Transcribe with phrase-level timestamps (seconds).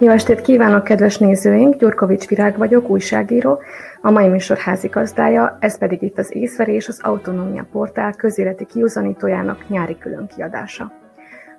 [0.00, 1.76] Jó estét kívánok, kedves nézőink!
[1.76, 3.60] Gyurkovics Virág vagyok, újságíró,
[4.00, 9.98] a mai műsor házigazdája, ez pedig itt az Észverés, az Autonómia Portál közéleti kiuzanítójának nyári
[9.98, 10.92] különkiadása.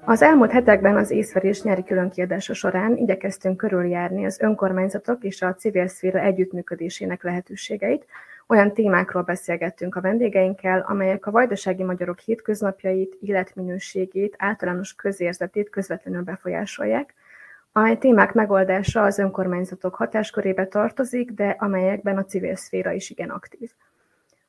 [0.05, 5.87] Az elmúlt hetekben az észverés nyári különkiadása során igyekeztünk körüljárni az önkormányzatok és a civil
[5.87, 8.05] szféra együttműködésének lehetőségeit,
[8.47, 17.13] olyan témákról beszélgettünk a vendégeinkkel, amelyek a vajdasági magyarok hétköznapjait, életminőségét, általános közérzetét közvetlenül befolyásolják,
[17.79, 23.71] amely témák megoldása az önkormányzatok hatáskörébe tartozik, de amelyekben a civil szféra is igen aktív.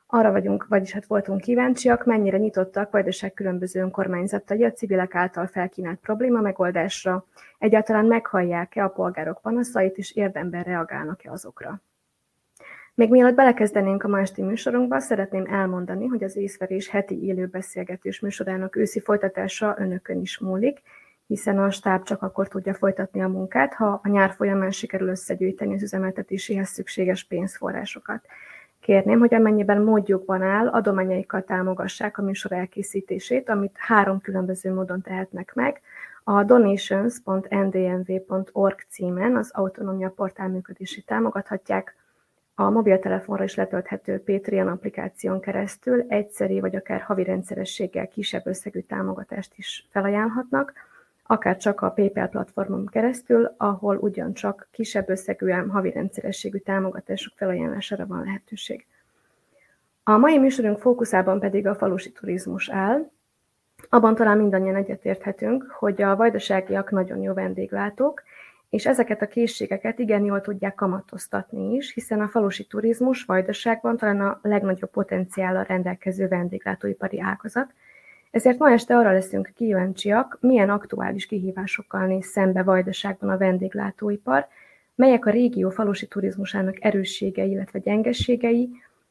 [0.07, 5.99] Arra vagyunk, vagyis hát voltunk kíváncsiak, mennyire nyitottak Vajdaság különböző önkormányzatai a civilek által felkínált
[5.99, 7.25] probléma megoldásra,
[7.59, 11.81] egyáltalán meghallják-e a polgárok panaszait, és érdemben reagálnak-e azokra.
[12.95, 18.21] Még mielőtt belekezdenénk a ma esti műsorunkba, szeretném elmondani, hogy az észverés heti élő beszélgetés
[18.21, 20.83] műsorának őszi folytatása önökön is múlik,
[21.31, 25.75] hiszen a stáb csak akkor tudja folytatni a munkát, ha a nyár folyamán sikerül összegyűjteni
[25.75, 28.25] az üzemeltetéséhez szükséges pénzforrásokat.
[28.81, 35.55] Kérném, hogy amennyiben módjukban áll, adományaikkal támogassák a műsor elkészítését, amit három különböző módon tehetnek
[35.55, 35.81] meg.
[36.25, 41.95] A donations.ndnv.org címen az autonómia portál működését támogathatják,
[42.55, 49.53] a mobiltelefonra is letölthető Patreon applikáción keresztül egyszeri vagy akár havi rendszerességgel kisebb összegű támogatást
[49.57, 50.73] is felajánlhatnak,
[51.31, 58.25] akár csak a PayPal platformon keresztül, ahol ugyancsak kisebb összegű havi rendszerességű támogatások felajánlására van
[58.25, 58.87] lehetőség.
[60.03, 63.11] A mai műsorunk fókuszában pedig a falusi turizmus áll.
[63.89, 68.23] Abban talán mindannyian egyetérthetünk, hogy a vajdaságiak nagyon jó vendéglátók,
[68.69, 74.21] és ezeket a készségeket igen jól tudják kamatoztatni is, hiszen a falusi turizmus Vajdaságban talán
[74.21, 77.75] a legnagyobb potenciállal rendelkező vendéglátóipari ágazat,
[78.31, 84.47] ezért ma este arra leszünk kíváncsiak, milyen aktuális kihívásokkal néz szembe Vajdaságban a vendéglátóipar,
[84.95, 88.71] melyek a régió falusi turizmusának erősségei, illetve gyengességei,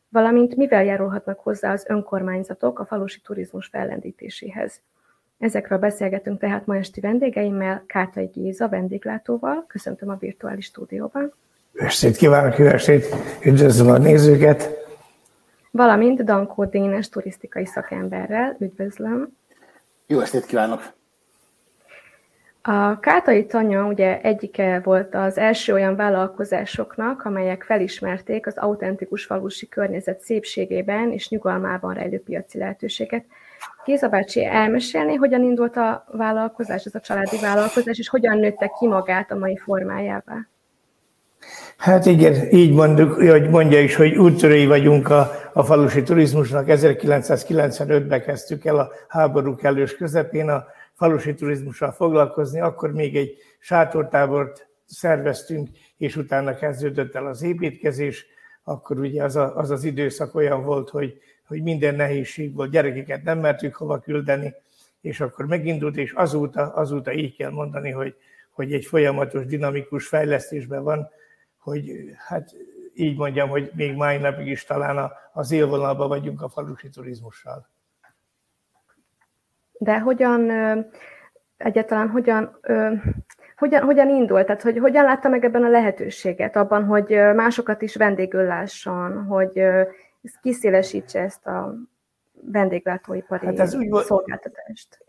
[0.09, 4.81] valamint mivel járulhatnak hozzá az önkormányzatok a falusi turizmus fellendítéséhez.
[5.39, 9.65] Ezekről beszélgetünk tehát ma esti vendégeimmel, Kátai Géza vendéglátóval.
[9.67, 11.33] Köszöntöm a virtuális stúdióban.
[11.73, 13.05] Estét kívánok, jó estét!
[13.45, 14.78] Üdvözlöm a nézőket!
[15.71, 18.55] Valamint Dankó Dénes turisztikai szakemberrel.
[18.59, 19.37] Üdvözlöm!
[20.07, 20.81] Jó estét kívánok!
[22.61, 29.67] A Kátai Tanya ugye egyike volt az első olyan vállalkozásoknak, amelyek felismerték az autentikus falusi
[29.67, 33.25] környezet szépségében és nyugalmában rejlő piaci lehetőséget.
[33.85, 38.87] Géza bácsi elmesélni, hogyan indult a vállalkozás, ez a családi vállalkozás, és hogyan nőtte ki
[38.87, 40.47] magát a mai formájává?
[41.77, 46.65] Hát igen, így mondjuk, hogy mondja is, hogy úttörői vagyunk a, a falusi turizmusnak.
[46.67, 54.67] 1995-ben kezdtük el a háború kellős közepén a falusi turizmussal foglalkozni, akkor még egy sátortábort
[54.85, 58.25] szerveztünk, és utána kezdődött el az építkezés,
[58.63, 63.23] akkor ugye az, a, az az időszak olyan volt, hogy hogy minden nehézség volt, gyerekeket
[63.23, 64.53] nem mertük hova küldeni,
[65.01, 68.15] és akkor megindult, és azóta, azóta így kell mondani, hogy,
[68.49, 71.09] hogy egy folyamatos, dinamikus fejlesztésben van,
[71.57, 72.55] hogy hát
[72.99, 77.67] így mondjam, hogy még mai napig is talán az élvonalban vagyunk a falusi turizmussal.
[79.71, 80.51] De hogyan,
[81.57, 82.59] egyáltalán hogyan,
[83.55, 84.45] hogyan, hogyan indult?
[84.45, 89.63] Tehát, hogy hogyan látta meg ebben a lehetőséget, abban, hogy másokat is vendégül lásson, hogy
[90.41, 91.75] kiszélesítse ezt a
[92.41, 95.05] vendéglátóipari hát ez úgy szolgáltatást.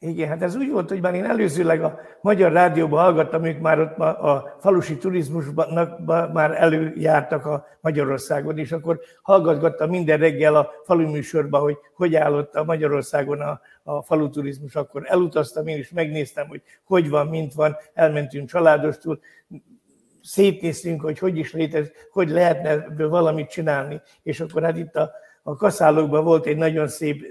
[0.00, 3.80] Igen, hát ez úgy volt, hogy már én előzőleg a Magyar Rádióban hallgattam, ők már
[3.80, 5.96] ott a falusi turizmusban
[6.32, 12.54] már előjártak a Magyarországon, és akkor hallgatgattam minden reggel a falu műsorban, hogy hogy állott
[12.54, 17.54] a Magyarországon a, a falu turizmus, akkor elutaztam én is, megnéztem, hogy hogy van, mint
[17.54, 19.20] van, elmentünk családostul,
[20.22, 25.10] szétnéztünk, hogy hogy is létez, hogy lehetne ebből valamit csinálni, és akkor hát itt a,
[25.48, 27.24] a kaszálókban volt egy nagyon szép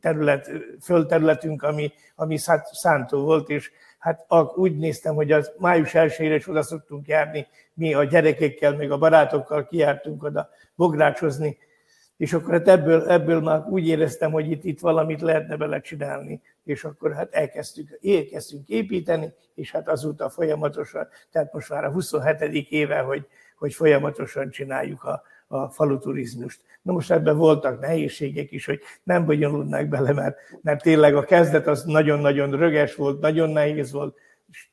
[0.00, 2.36] terület, földterületünk, ami, ami
[2.72, 7.94] szántó volt, és hát úgy néztem, hogy az május 1 is oda szoktunk járni, mi
[7.94, 11.58] a gyerekekkel, még a barátokkal kiártunk oda bográcsozni,
[12.16, 16.40] és akkor hát ebből, ebből már úgy éreztem, hogy itt, itt valamit lehetne bele csinálni,
[16.64, 22.40] és akkor hát elkezdtük, elkezdtünk építeni, és hát azóta folyamatosan, tehát most már a 27.
[22.70, 23.26] éve, hogy,
[23.58, 26.60] hogy folyamatosan csináljuk a, a faluturizmust.
[26.82, 31.66] Na most ebben voltak nehézségek is, hogy nem bonyolulnak bele, mert, mert tényleg a kezdet
[31.66, 34.16] az nagyon-nagyon röges volt, nagyon nehéz volt,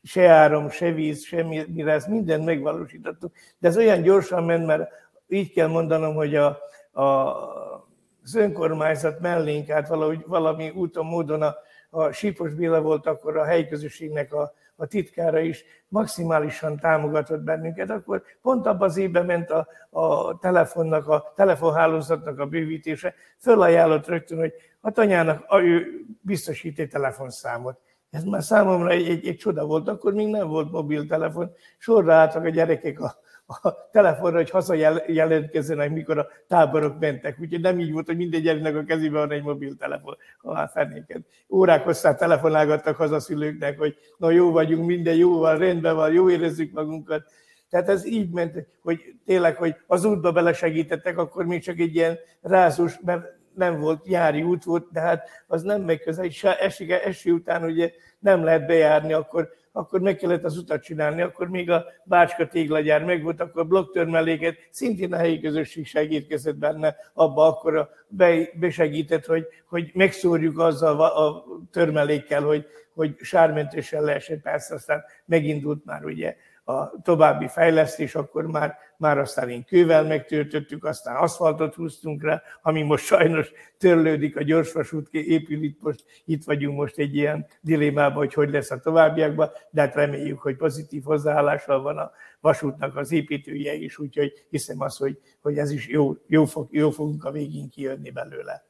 [0.04, 3.32] se áram, se víz, semmire, ezt mindent megvalósítottuk.
[3.60, 4.92] De ez olyan gyorsan ment, mert
[5.28, 6.58] így kell mondanom, hogy a,
[6.92, 7.04] a,
[8.24, 11.56] az önkormányzat mellénk át valahogy valami úton, módon a,
[11.90, 17.90] a Sípos Béla volt akkor a helyi közösségnek a, a titkára is maximálisan támogatott bennünket,
[17.90, 24.38] akkor pont abban az évben ment a, a telefonnak, a telefonhálózatnak a bővítése, fölajánlott rögtön,
[24.38, 27.80] hogy a tanyának a, ő biztosít egy telefonszámot.
[28.10, 31.52] Ez már számomra egy, egy, egy csoda volt, akkor még nem volt mobiltelefon.
[31.78, 33.16] Sorra álltak a gyerekek a,
[33.58, 34.74] a telefonra, hogy haza
[35.08, 37.38] jelentkezzenek, mikor a táborok mentek.
[37.40, 41.22] Úgyhogy nem így volt, hogy minden gyereknek a kezében van egy mobiltelefon, ha fenéket.
[41.50, 46.74] Órák hosszá telefonálgattak hazaszülőknek, hogy na jó vagyunk, minden jó van, rendben van, jó érezzük
[46.74, 47.24] magunkat.
[47.70, 52.18] Tehát ez így ment, hogy tényleg, hogy az útba belesegítettek, akkor még csak egy ilyen
[52.42, 56.92] rázós, mert nem volt jári út volt, de hát az nem megy közel, és esik,
[56.92, 61.70] eső után ugye nem lehet bejárni, akkor, akkor meg kellett az utat csinálni, akkor még
[61.70, 67.48] a Bácska téglagyár meg volt, akkor a blokktörmeléket, szintén a helyi közösség segítkezett benne, abba
[67.48, 74.76] akkor a be, besegített, hogy, hogy megszórjuk azzal a törmelékkel, hogy, hogy sármentősen lehessen, persze
[74.76, 76.36] aztán megindult már ugye
[76.70, 82.82] a további fejlesztés, akkor már, már aztán én kővel megtöltöttük, aztán aszfaltot húztunk rá, ami
[82.82, 88.34] most sajnos törlődik, a gyorsvasút épül itt most, itt vagyunk most egy ilyen dilémában, hogy
[88.34, 93.74] hogy lesz a továbbiakban, de hát reméljük, hogy pozitív hozzáállással van a vasútnak az építője
[93.74, 97.70] is, úgyhogy hiszem azt, hogy, hogy ez is jó, jó, fog, jó fogunk a végén
[97.70, 98.64] kijönni belőle.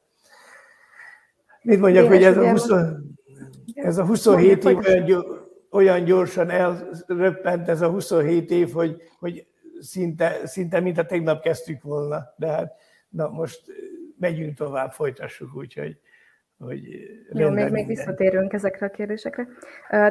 [1.61, 2.69] Mit mondjak, Éves, hogy ez a, 20,
[3.73, 4.77] ez a 27 év
[5.71, 9.47] olyan gyorsan elröppent ez a 27 év, hogy, hogy
[9.79, 12.33] szinte, szinte mint a tegnap kezdtük volna.
[12.37, 12.75] De hát
[13.09, 13.61] na most
[14.19, 15.99] megyünk tovább, folytassuk, úgyhogy
[16.59, 16.79] hogy
[17.33, 19.47] Jó, még, még visszatérünk ezekre a kérdésekre.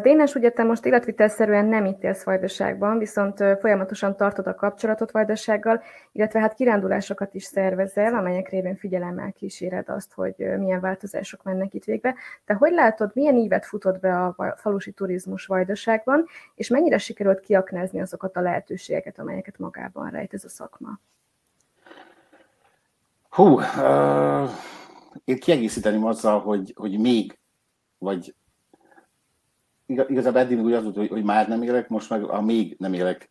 [0.02, 5.82] Dénes, ugye te most életvitelszerűen nem itt élsz Vajdaságban, viszont folyamatosan tartod a kapcsolatot Vajdasággal,
[6.12, 11.84] illetve hát kirándulásokat is szervezel, amelyek révén figyelemmel kíséred azt, hogy milyen változások mennek itt
[11.84, 12.14] végbe.
[12.44, 18.00] Te hogy látod, milyen ívet futott be a falusi turizmus Vajdaságban, és mennyire sikerült kiaknázni
[18.00, 21.00] azokat a lehetőségeket, amelyeket magában rejt ez a szakma?
[23.28, 24.50] Hú, uh
[25.28, 27.38] én kiegészíteném azzal, hogy, hogy még,
[27.98, 28.34] vagy
[29.86, 32.92] igazából eddig úgy az volt, hogy, hogy már nem élek, most meg a még nem
[32.92, 33.30] élek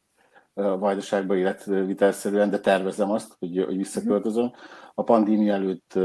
[0.53, 4.51] a vajdaságba életvitelszerűen, de tervezem azt, hogy, hogy visszaköltözöm.
[4.93, 5.99] A pandémia előtt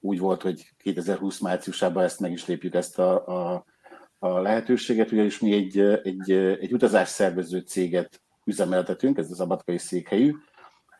[0.00, 3.64] úgy volt, hogy 2020 márciusában ezt meg is lépjük ezt a, a,
[4.18, 10.34] a lehetőséget, ugyanis mi egy, egy, egy utazásszervező céget üzemeltetünk, ez az abatkai székhelyű,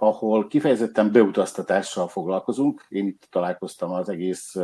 [0.01, 2.87] ahol kifejezetten beutaztatással foglalkozunk.
[2.89, 4.55] Én itt találkoztam az egész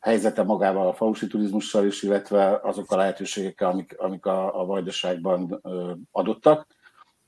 [0.00, 5.60] helyzete magával a falusi turizmussal is, illetve azok a lehetőségekkel, amik, amik a, a vajdaságban
[6.10, 6.66] adottak.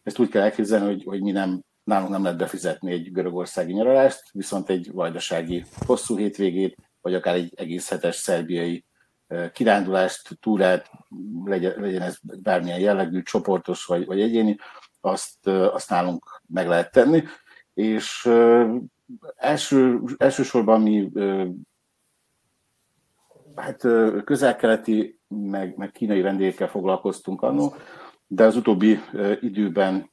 [0.03, 4.23] Ezt úgy kell elképzelni, hogy, hogy mi nem, nálunk nem lehet befizetni egy görögországi nyaralást,
[4.32, 8.85] viszont egy vajdasági hosszú hétvégét, vagy akár egy egész hetes szerbiai
[9.53, 10.91] kirándulást, túrát,
[11.44, 14.56] legyen, legyen ez bármilyen jellegű, csoportos vagy, vagy egyéni,
[15.06, 17.23] azt, azt nálunk meg lehet tenni.
[17.75, 18.31] És
[19.37, 21.11] első, elsősorban mi
[23.55, 23.81] hát
[24.25, 27.75] közel-keleti, meg, meg kínai vendégekkel foglalkoztunk annó,
[28.26, 28.99] de az utóbbi
[29.41, 30.11] időben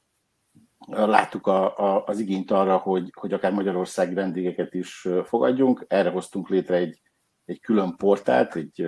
[0.86, 5.84] láttuk a, a, az igényt arra, hogy, hogy akár magyarországi vendégeket is fogadjunk.
[5.88, 7.00] Erre hoztunk létre egy,
[7.44, 8.86] egy külön portált, egy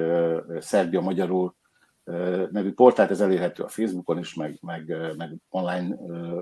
[0.59, 1.57] Szerbia magyarul
[2.51, 5.95] nevű portált, ez elérhető a Facebookon is, meg, meg, meg online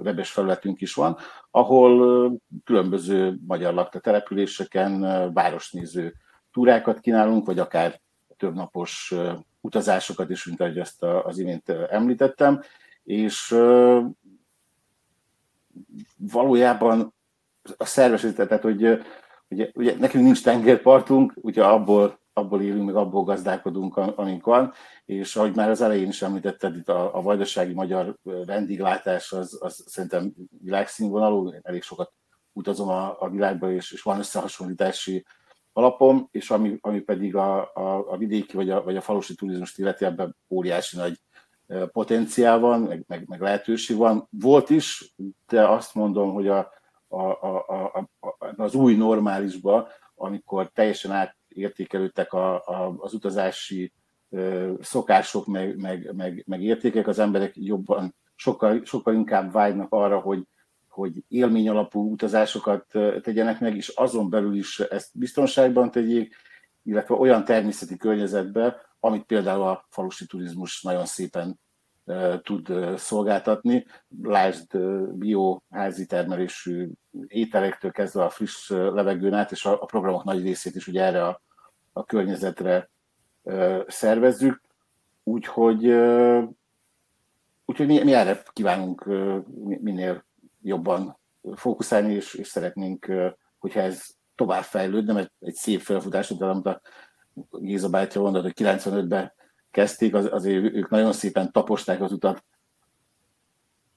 [0.02, 1.16] webes felületünk is van,
[1.50, 2.32] ahol
[2.64, 5.00] különböző magyar lakta településeken
[5.32, 6.14] városnéző
[6.52, 8.00] túrákat kínálunk, vagy akár
[8.36, 9.14] többnapos
[9.60, 12.62] utazásokat is, mint ahogy ezt az imént említettem,
[13.04, 13.56] és
[16.16, 17.14] valójában
[17.76, 19.04] a szervezet, tehát hogy
[19.48, 24.72] ugye, ugye nekünk nincs tengerpartunk, ugye abból abból élünk, meg abból gazdálkodunk, amink van,
[25.04, 29.84] és ahogy már az elején is említetted, itt a, a vajdasági magyar vendéglátás az, az
[29.86, 32.12] szerintem világszínvonalú, elég sokat
[32.52, 35.24] utazom a, a világba, és, és van összehasonlítási
[35.72, 39.78] alapom, és ami, ami pedig a, a, a vidéki vagy a, vagy a falusi turizmust
[39.78, 41.20] illeti, ebben óriási nagy
[41.92, 44.28] potenciál van, meg, meg, meg lehetőség van.
[44.30, 45.14] Volt is,
[45.46, 46.72] de azt mondom, hogy a,
[47.08, 53.92] a, a, a, a, az új normálisba, amikor teljesen át értékelődtek a, a, az utazási
[54.80, 60.42] szokások, meg, meg, meg, meg értékek, az emberek jobban, sokkal, sokkal inkább vágynak arra, hogy,
[60.88, 62.86] hogy élmény alapú utazásokat
[63.22, 66.34] tegyenek meg, és azon belül is ezt biztonságban tegyék,
[66.82, 71.60] illetve olyan természeti környezetbe, amit például a falusi turizmus nagyon szépen
[72.42, 73.86] tud szolgáltatni.
[74.22, 74.78] Lásd
[75.12, 76.90] bio házi termelésű
[77.26, 81.42] ételektől kezdve a friss levegőn át, és a programok nagy részét is ugye erre a,
[81.92, 82.90] a környezetre
[83.86, 84.60] szervezzük.
[85.22, 85.86] Úgyhogy,
[87.64, 89.04] úgyhogy mi, mi erre kívánunk
[89.80, 90.24] minél
[90.62, 91.18] jobban
[91.54, 93.12] fókuszálni, és, és szeretnénk,
[93.58, 96.80] hogyha ez tovább fejlődne, mert egy szép felfutás, mint amit a
[97.50, 99.32] Géza bátyja mondott, hogy 95-ben
[99.74, 102.44] kezdték, az, azért ők nagyon szépen taposták az utat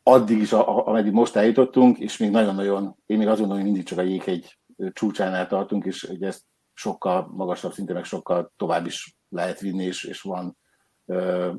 [0.04, 3.98] addig is, ameddig most eljutottunk, és még nagyon-nagyon, én még azt gondolom, hogy mindig csak
[3.98, 4.58] a jéghegy
[4.92, 6.44] csúcsánál tartunk, és hogy ezt
[6.74, 10.58] sokkal magasabb szinten, meg sokkal tovább is lehet vinni, és, és van
[11.06, 11.52] ö,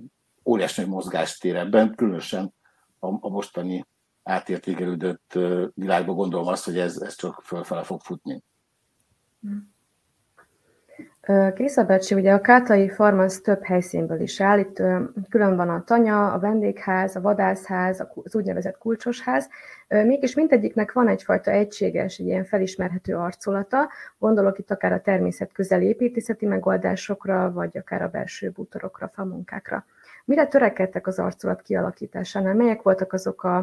[0.44, 2.54] óriási nagy mozgástér ebben, különösen
[2.98, 3.86] a, a mostani
[4.22, 5.38] átértékelődött
[5.74, 8.42] világban gondolom azt, hogy ez, ez csak fölfele fog futni.
[9.40, 9.74] Hmm.
[11.54, 14.58] Krisza bácsi, ugye a Kátai Farm több helyszínből is áll.
[14.58, 14.82] Itt
[15.28, 19.48] külön van a tanya, a vendégház, a vadászház, az úgynevezett kulcsosház.
[19.88, 23.88] Mégis mindegyiknek van egyfajta egységes, egy ilyen felismerhető arculata.
[24.18, 29.84] Gondolok itt akár a természet közeli építészeti megoldásokra, vagy akár a belső bútorokra, famunkákra.
[30.24, 32.54] Mire törekedtek az arculat kialakításánál?
[32.54, 33.56] Melyek voltak azok a,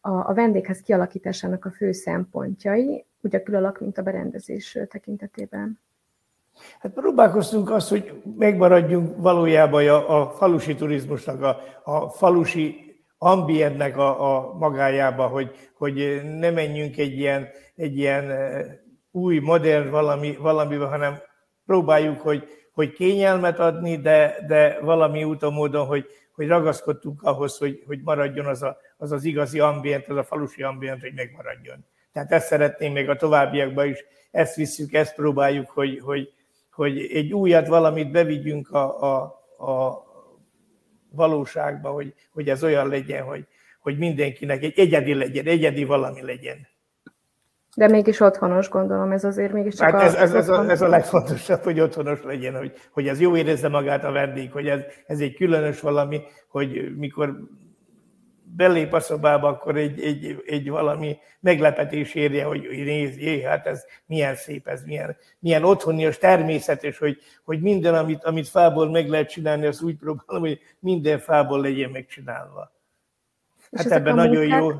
[0.00, 5.78] a, a vendégház kialakításának a fő szempontjai, úgy a külalak, mint a berendezés tekintetében?
[6.80, 12.88] Hát próbálkoztunk azt, hogy megmaradjunk valójában a, a falusi turizmusnak, a, a falusi
[13.18, 18.66] ambientnek a, a magájába, hogy, hogy ne menjünk egy ilyen, egy ilyen eh,
[19.10, 21.18] új, modern valami, valamibe, hanem
[21.66, 27.82] próbáljuk, hogy, hogy kényelmet adni, de, de valami úton módon, hogy, hogy ragaszkodtunk ahhoz, hogy,
[27.86, 31.86] hogy maradjon az, a, az az igazi ambient, az a falusi ambient, hogy megmaradjon.
[32.12, 36.32] Tehát ezt szeretném még a továbbiakban is, ezt visszük, ezt próbáljuk, hogy, hogy,
[36.78, 39.16] hogy egy újat, valamit bevigyünk a, a,
[39.66, 40.04] a
[41.10, 43.46] valóságba, hogy, hogy ez olyan legyen, hogy,
[43.80, 46.56] hogy mindenkinek egy egyedi legyen, egyedi valami legyen.
[47.76, 50.88] De mégis otthonos, gondolom, ez azért mégis csak hát ez, ez, ez, a, ez a
[50.88, 55.20] legfontosabb, hogy otthonos legyen, hogy, hogy ez jó érezze magát a vendég, hogy ez, ez
[55.20, 57.38] egy különös valami, hogy mikor
[58.56, 63.84] belép a szobába, akkor egy, egy, egy valami meglepetés érje, hogy nézd, jé, hát ez
[64.06, 69.30] milyen szép, ez milyen, milyen otthonios, természetes, hogy, hogy minden, amit, amit fából meg lehet
[69.30, 72.72] csinálni, azt úgy próbálom, hogy minden fából legyen megcsinálva.
[73.72, 74.70] Hát ebben nagyon jó.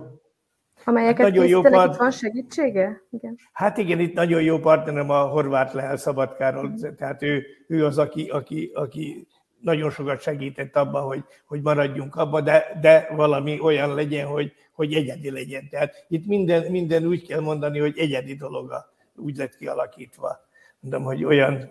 [0.85, 1.97] Amelyeket hát nagyon jó part...
[1.97, 3.03] van segítsége?
[3.11, 3.39] Igen.
[3.53, 6.95] Hát igen, itt nagyon jó partnerem a Horváth Lehel Szabadkáról, mm.
[6.97, 9.27] tehát ő, ő az, aki, aki, aki
[9.61, 14.95] nagyon sokat segített abban, hogy, hogy maradjunk abban, de, de valami olyan legyen, hogy, hogy
[14.95, 15.69] egyedi legyen.
[15.69, 20.41] Tehát itt minden, minden úgy kell mondani, hogy egyedi dologa úgy lett kialakítva.
[20.81, 21.71] Mondom, hogy olyan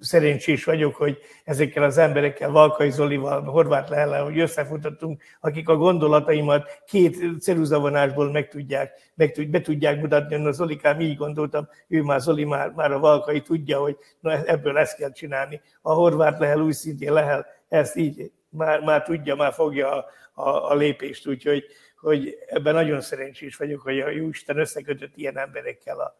[0.00, 6.82] szerencsés vagyok, hogy ezekkel az emberekkel, Valkai Zolival, Horváth Lehellel, hogy összefutottunk, akik a gondolataimat
[6.86, 10.34] két ceruzavonásból meg tudják, meg tud, be tudják mutatni.
[10.46, 14.78] A Zolikám így gondoltam, ő már Zoli már, már a Valkai tudja, hogy na, ebből
[14.78, 15.60] ezt kell csinálni.
[15.82, 20.06] A Horváth Lehel úgy szintén Lehel ezt így már, már tudja, már fogja a,
[20.42, 21.64] a, a lépést, úgyhogy
[22.00, 26.16] hogy ebben nagyon szerencsés vagyok, hogy a Jóisten összekötött ilyen emberekkel a,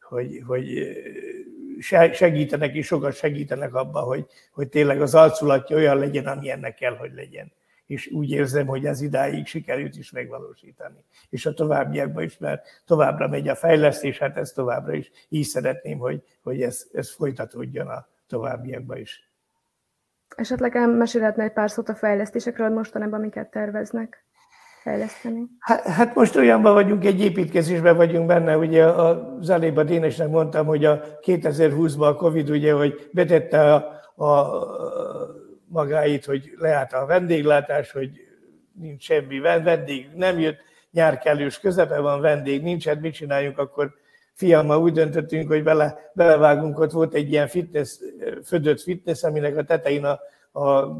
[0.00, 0.92] hogy, hogy
[2.12, 6.96] segítenek és sokat segítenek abban, hogy, hogy tényleg az arculatja olyan legyen, ami ennek kell,
[6.96, 7.52] hogy legyen.
[7.86, 11.04] És úgy érzem, hogy ez idáig sikerült is megvalósítani.
[11.30, 15.98] És a továbbiakban is, mert továbbra megy a fejlesztés, hát ez továbbra is így szeretném,
[15.98, 19.30] hogy, hogy ez, ez folytatódjon a továbbiakban is.
[20.36, 24.24] Esetleg mesélhetne egy pár szót a fejlesztésekről mostanában, amiket terveznek?
[24.88, 25.46] Fejleszteni?
[25.58, 30.66] Hát, hát most olyanban vagyunk, egy építkezésben vagyunk benne, ugye az elébb a Dénesnek mondtam,
[30.66, 34.50] hogy a 2020-ban a Covid ugye, hogy betette a, a
[35.66, 38.10] magáit, hogy leállt a vendéglátás, hogy
[38.80, 40.58] nincs semmi vendég, nem jött,
[40.90, 43.94] nyár kellős közepe van, vendég nincs, hát mit csináljunk, akkor
[44.34, 47.98] fiammal úgy döntöttünk, hogy bele, belevágunk, ott volt egy ilyen fitness,
[48.44, 50.20] födött fitness, aminek a tetején a,
[50.60, 50.96] a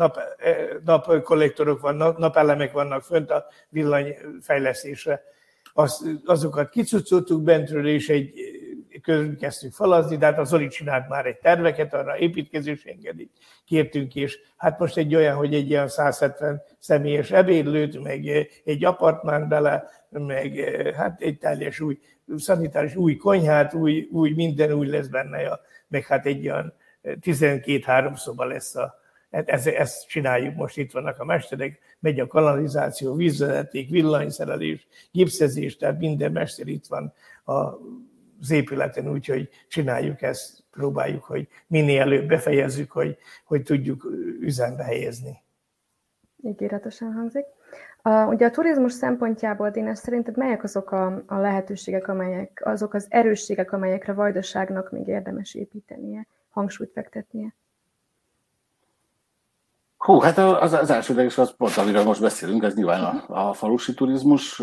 [0.00, 5.22] nap, eh, napkollektorok vannak, napelemek vannak fönt a villanyfejlesztésre.
[5.72, 8.32] Az, azokat kicucoltuk bentről, és egy
[9.02, 13.32] közül kezdtük falazni, de hát a Zoli csinált már egy terveket, arra építkezés engedélyt
[13.64, 18.26] kértünk, és hát most egy olyan, hogy egy ilyen 170 személyes ebédlőt, meg
[18.64, 20.54] egy apartmán bele, meg
[20.96, 21.98] hát egy teljes új
[22.36, 28.44] szanitáris, új konyhát, új, új minden új lesz benne, meg hát egy olyan 12-3 szoba
[28.44, 28.99] lesz a,
[29.30, 35.76] Hát ezt, ezt csináljuk, most itt vannak a mesterek, megy a kanalizáció, vízvezeték, villanyszerelés, gipszezés,
[35.76, 37.12] tehát minden mester itt van
[37.44, 44.04] az épületen, úgyhogy csináljuk ezt, próbáljuk, hogy minél előbb befejezzük, hogy, hogy tudjuk
[44.40, 45.42] üzembe helyezni.
[46.42, 47.44] Ígéretesen hangzik.
[48.02, 53.06] A, ugye a turizmus szempontjából, Dénes, szerinted melyek azok a, a lehetőségek, amelyek, azok az
[53.08, 57.54] erősségek, amelyekre vajdaságnak még érdemes építenie, hangsúlyt fektetnie?
[60.00, 63.94] Hú, hát az, az elsődleges az pont, amiről most beszélünk, ez nyilván a, a falusi
[63.94, 64.62] turizmus.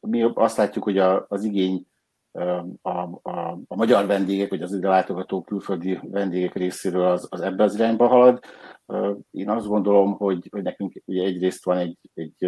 [0.00, 1.86] Mi azt látjuk, hogy a, az igény
[2.82, 2.90] a,
[3.22, 7.74] a, a magyar vendégek, vagy az ide látogató külföldi vendégek részéről az, az ebbe az
[7.74, 8.40] irányba halad.
[9.30, 12.44] Én azt gondolom, hogy, hogy nekünk ugye egyrészt van egy, egy,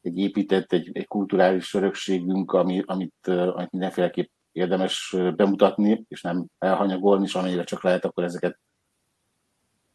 [0.00, 7.24] egy épített, egy, egy kulturális örökségünk, ami, amit, amit mindenféleképp érdemes bemutatni, és nem elhanyagolni,
[7.24, 8.58] és amennyire csak lehet, akkor ezeket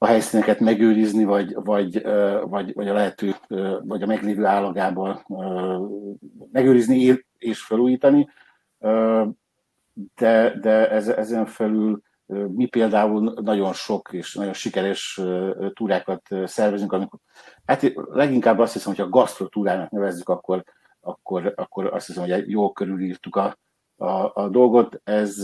[0.03, 2.03] a helyszíneket megőrizni, vagy, vagy,
[2.43, 3.35] vagy, vagy a lehető,
[3.81, 5.25] vagy a meglévő állagában
[6.51, 8.29] megőrizni és felújítani.
[10.15, 12.01] De, de ezen felül
[12.47, 15.21] mi például nagyon sok és nagyon sikeres
[15.73, 17.19] túrákat szervezünk, amikor,
[17.65, 20.63] hát leginkább azt hiszem, hogy a gasztrotúrának nevezzük, akkor,
[20.99, 23.57] akkor, akkor azt hiszem, hogy jól körülírtuk a,
[23.95, 25.01] a, a dolgot.
[25.03, 25.37] Ez,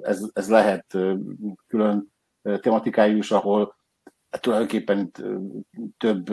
[0.00, 0.96] ez, ez lehet
[1.66, 2.12] külön
[2.60, 3.82] tematikájú is, ahol
[4.34, 5.10] hát tulajdonképpen
[5.98, 6.30] több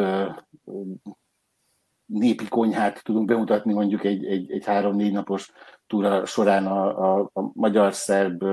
[2.05, 5.51] népi konyhát tudunk bemutatni mondjuk egy, egy, egy három-négy napos
[5.87, 8.43] túra során a, a, a magyar, szerb,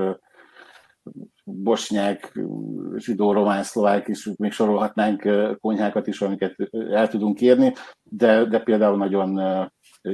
[1.43, 2.39] bosnyák,
[2.95, 5.29] zsidó, román, szlovák is, még sorolhatnánk
[5.59, 6.55] konyhákat is, amiket
[6.91, 9.41] el tudunk érni, de, de például nagyon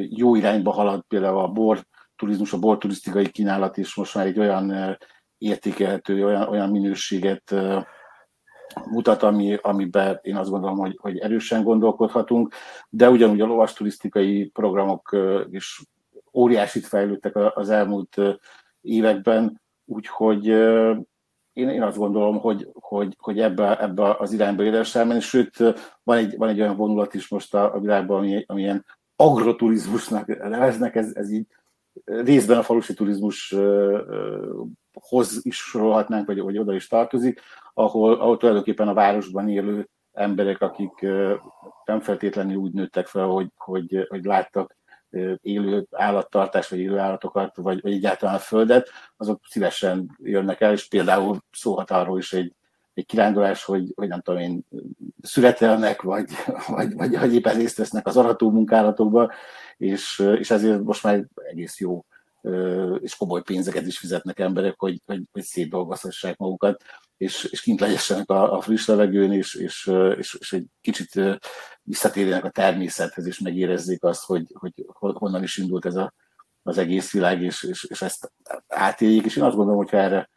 [0.10, 4.98] jó irányba halad például a bor turizmus, a borturisztikai kínálat is most már egy olyan
[5.38, 7.56] értékelhető, olyan, olyan minőséget
[8.86, 12.53] mutat, ami, amiben én azt gondolom, hogy, hogy erősen gondolkodhatunk,
[12.89, 15.17] de ugyanúgy a lovas turisztikai programok
[15.50, 15.82] is
[16.34, 18.17] óriásit fejlődtek az elmúlt
[18.82, 20.46] években, úgyhogy
[21.53, 25.58] én, én azt gondolom, hogy, hogy, hogy ebbe, ebbe az irányba érdemes elmenni, sőt,
[26.03, 30.27] van egy, van egy olyan vonulat is most a, a világban, ami, ami ilyen agroturizmusnak
[30.27, 31.48] neveznek, ez, ez így
[32.03, 33.51] részben a falusi turizmushoz
[35.41, 37.42] is sorolhatnánk, vagy, vagy oda is tartozik,
[37.77, 41.01] ahol, ahol tulajdonképpen a városban élő emberek, akik
[41.85, 44.75] nem feltétlenül úgy nőttek fel, hogy, hogy, hogy láttak
[45.42, 50.88] élő állattartást, vagy élő állatokat, vagy, vagy egyáltalán a földet, azok szívesen jönnek el, és
[50.88, 52.53] például szólhat arról is egy,
[52.94, 54.66] egy kirándulás, hogy, hogy nem tudom én,
[55.22, 56.29] születelnek, vagy,
[56.68, 59.31] vagy, vagy, vagy éppen részt vesznek az arató munkálatokban,
[59.77, 62.05] és, és ezért most már egész jó
[63.00, 66.83] és komoly pénzeket is fizetnek emberek, hogy, hogy, hogy szétdolgozhassák magukat,
[67.18, 71.40] és, és kint legyessenek a, a friss levegőn, és, és, és, és egy kicsit
[71.82, 76.14] visszatérjenek a természethez, és megérezzék azt, hogy, hogy honnan is indult ez a,
[76.64, 78.32] az egész világ, és, és, és ezt
[78.68, 80.30] átéljék, és én azt gondolom, hogy ha erre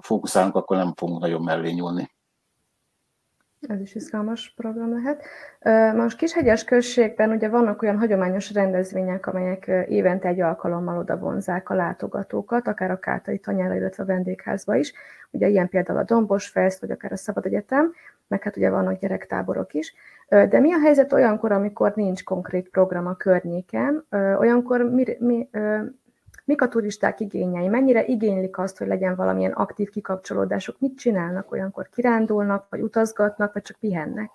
[0.00, 2.10] fókuszálunk, akkor nem fogunk nagyon mellé nyúlni.
[3.68, 5.22] Ez is izgalmas program lehet.
[5.96, 11.74] Most Kishegyes községben ugye vannak olyan hagyományos rendezvények, amelyek évente egy alkalommal oda vonzák a
[11.74, 14.92] látogatókat, akár a Kátai tanyára, illetve a vendégházba is.
[15.30, 17.92] Ugye ilyen például a Dombos Fest, vagy akár a Szabad Egyetem,
[18.28, 19.94] meg hát ugye vannak gyerektáborok is.
[20.28, 24.06] De mi a helyzet olyankor, amikor nincs konkrét program a környéken?
[24.38, 25.48] Olyankor mi, mi,
[26.44, 31.52] mik a turisták igényei, mennyire igénylik azt, hogy legyen valamilyen aktív kikapcsolódások, mit csinálnak?
[31.52, 34.30] Olyankor, kirándulnak, vagy utazgatnak, vagy csak pihennek?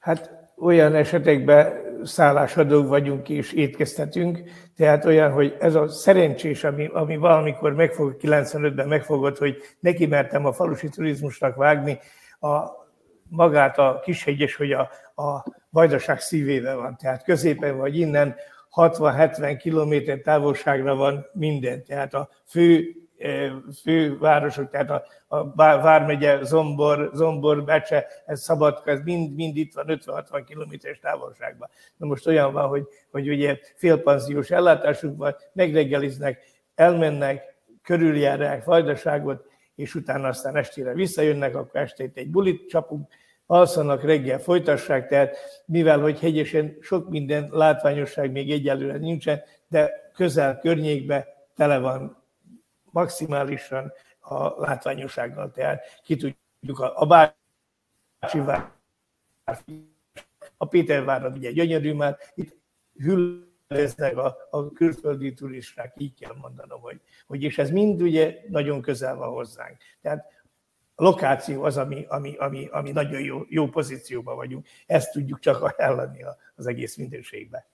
[0.00, 1.72] Hát olyan esetekben
[2.04, 4.42] szállásadók vagyunk és étkeztetünk,
[4.76, 10.46] tehát olyan, hogy ez a szerencsés, ami, ami valamikor megfog, 95-ben megfogott, hogy neki mertem
[10.46, 11.98] a falusi turizmusnak vágni,
[12.40, 12.80] a,
[13.28, 14.90] magát a kishegyes, hogy a,
[15.22, 18.34] a vajdaság szívébe van, tehát középen vagy innen
[18.74, 21.84] 60-70 kilométer távolságra van minden.
[21.84, 29.00] Tehát a fő e, fővárosok, tehát a, a Vármegye, Zombor, Zombor, Becse, ez Szabadka, ez
[29.04, 31.68] mind, mind itt van 50-60 kilométeres távolságban.
[31.96, 39.94] Na most olyan van, hogy, hogy ugye félpanziós ellátásunk van, megreggeliznek, elmennek, körüljárják Vajdaságot, és
[39.94, 43.08] utána aztán estére visszajönnek, akkor estét egy bulit csapunk,
[43.52, 45.36] alszanak, reggel folytassák, tehát
[45.66, 52.22] mivel, hogy hegyesen sok minden látványosság még egyelőre nincsen, de közel környékbe tele van
[52.90, 58.70] maximálisan a látványossággal, tehát ki tudjuk a, a Bácsi vár,
[60.56, 62.56] a Pétervárad ugye gyönyörű már, itt
[62.94, 68.80] hülleznek a, a külföldi turisták, így kell mondanom, hogy, hogy és ez mind ugye nagyon
[68.80, 69.76] közel van hozzánk.
[70.02, 70.41] Tehát
[71.02, 74.66] lokáció az, ami, ami, ami, ami nagyon jó, jó pozícióban vagyunk.
[74.86, 77.66] Ezt tudjuk csak ajánlani az egész minőségbe.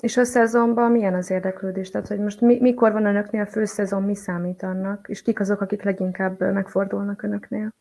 [0.00, 1.90] És a szezonban milyen az érdeklődés?
[1.90, 5.08] Tehát, hogy most mi, mikor van önöknél főszezon, mi számít annak?
[5.08, 7.72] És kik azok, akik leginkább megfordulnak önöknél?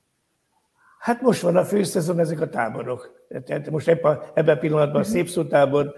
[1.00, 3.26] Hát most van a főszezon, ezek a táborok.
[3.46, 5.10] Tehát most ebben, ebben a pillanatban a mhm.
[5.10, 5.94] szép szótábor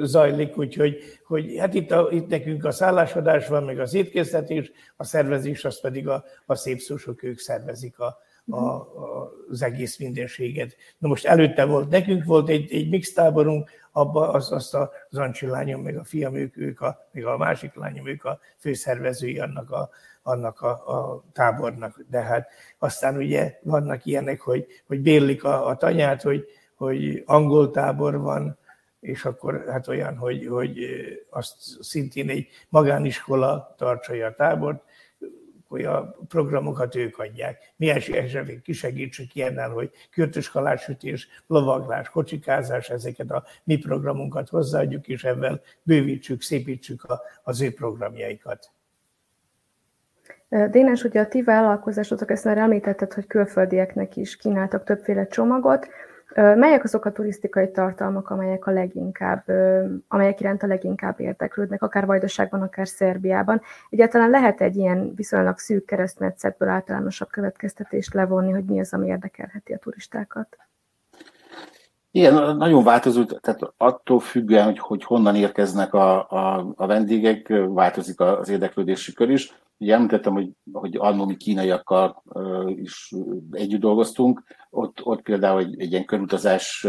[0.00, 5.04] zajlik, úgyhogy hogy hát itt, a, itt nekünk a szállásodás van, meg az étkeztetés, a
[5.04, 8.18] szervezés, az pedig a, a szép szósok, ők szervezik a,
[8.50, 10.76] a, a, az egész mindenséget.
[10.98, 15.18] Na most előtte volt, nekünk volt egy, egy mix táborunk, abba az, azt a, az
[15.18, 19.38] Ancsi lányom, meg a fiam, ők, ők a, meg a másik lányom, ők a főszervezői
[19.38, 19.90] annak a,
[20.24, 22.04] annak a, a tábornak.
[22.10, 27.70] De hát aztán ugye vannak ilyenek, hogy, hogy bérlik a, a tanyát, hogy, hogy angol
[27.70, 28.58] tábor van,
[29.00, 30.78] és akkor hát olyan, hogy, hogy
[31.30, 34.82] azt szintén egy magániskola tartsa a tábort,
[35.68, 37.72] hogy a programokat ők adják.
[37.76, 45.24] Mi esetleg kisegítsük ilyennel, hogy kürtös kalássütés, lovaglás, kocsikázás, ezeket a mi programunkat hozzáadjuk, és
[45.24, 48.73] ebben bővítsük, szépítsük a, az ő programjaikat.
[50.70, 55.88] Dénes, ugye a ti vállalkozásotok, ezt már említetted, hogy külföldieknek is kínáltak többféle csomagot.
[56.34, 59.44] Melyek azok a turisztikai tartalmak, amelyek a leginkább,
[60.08, 63.60] amelyek iránt a leginkább érdeklődnek, akár Vajdaságban, akár Szerbiában?
[63.90, 69.72] Egyáltalán lehet egy ilyen viszonylag szűk keresztmetszetből általánosabb következtetést levonni, hogy mi az, ami érdekelheti
[69.72, 70.56] a turistákat?
[72.10, 78.20] Igen, nagyon változó, tehát attól függően, hogy, hogy honnan érkeznek a, a, a vendégek, változik
[78.20, 79.54] az érdeklődési kör is.
[79.78, 82.22] Ugye említettem, hogy, hogy annó mi kínaiakkal
[82.66, 83.12] is
[83.50, 86.86] együtt dolgoztunk, ott, ott például egy, egy ilyen körutazás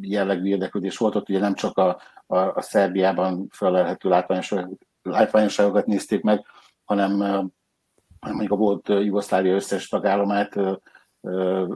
[0.00, 4.08] jellegű érdeklődés volt, ott ugye nem csak a, a, a Szerbiában felelhető
[5.02, 6.46] látványosságokat nézték meg,
[6.84, 7.16] hanem
[8.20, 10.58] mondjuk a volt Jugoszlávia összes tagállamát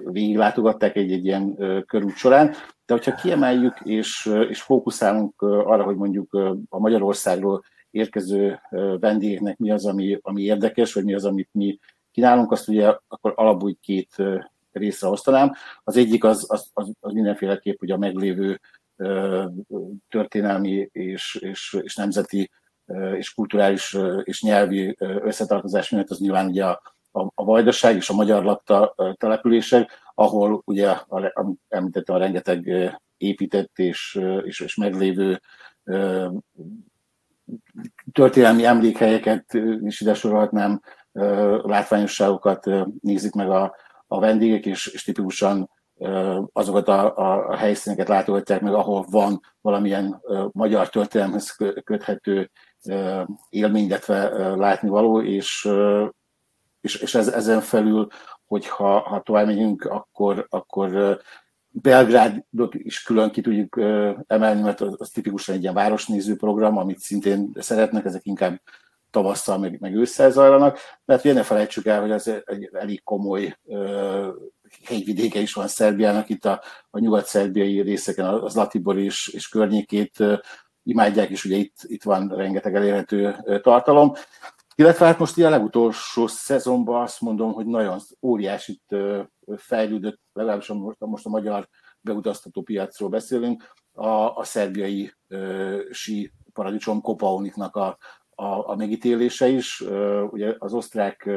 [0.04, 2.48] végiglátogatták egy, egy ilyen körút során.
[2.86, 6.32] De hogyha kiemeljük és, és fókuszálunk arra, hogy mondjuk
[6.68, 8.60] a Magyarországról érkező
[9.00, 11.78] vendégeknek mi az, ami, ami érdekes, vagy mi az, amit mi
[12.10, 14.16] kínálunk, azt ugye akkor alapul két
[14.72, 15.52] részre osztanám.
[15.84, 18.60] Az egyik az, az, az, az mindenféleképp hogy a meglévő
[20.08, 22.50] történelmi és, és, és nemzeti
[23.16, 28.14] és kulturális és nyelvi összetartozás miatt az nyilván ugye a, a, a Vajdaság és a
[28.14, 30.96] magyar lakta települések, ahol ugye
[31.68, 35.40] említettem a rengeteg épített és, és, és meglévő
[38.12, 39.44] történelmi emlékhelyeket
[39.80, 40.80] is ide sorolhatnám,
[41.62, 42.66] látványosságokat
[43.00, 45.70] nézik meg a, a vendégek, és, és tipikusan
[46.52, 52.50] azokat a, a helyszíneket látogatják meg, ahol van valamilyen magyar történelmhez köthető
[53.48, 55.68] élmény, illetve látnivaló, és,
[56.80, 58.06] és, és ez, ezen felül,
[58.46, 61.20] hogyha ha tovább megyünk, akkor, akkor
[61.72, 63.76] Belgrádot is külön ki tudjuk
[64.26, 68.60] emelni, mert az, tipikusan egy ilyen városnéző program, amit szintén szeretnek, ezek inkább
[69.10, 70.78] tavasszal, meg, meg ősszel zajlanak.
[71.04, 74.26] Mert ugye ne felejtsük el, hogy ez egy elég komoly uh,
[74.84, 80.24] hegyvidéke is van Szerbiának, itt a, a nyugat-szerbiai részeken, az Latibor és, és környékét
[80.82, 84.12] imádják, és ugye itt, itt van rengeteg elérhető tartalom.
[84.74, 88.96] Illetve hát most a legutolsó szezonban azt mondom, hogy nagyon óriásit
[89.56, 91.68] fejlődött, legalábbis most, most a magyar
[92.00, 97.98] beutaztató piacról beszélünk, a, a szerbiai uh, sí paradicsom Kopauniknak a,
[98.34, 99.84] a, a megítélése is.
[100.30, 101.30] Ugye az osztrák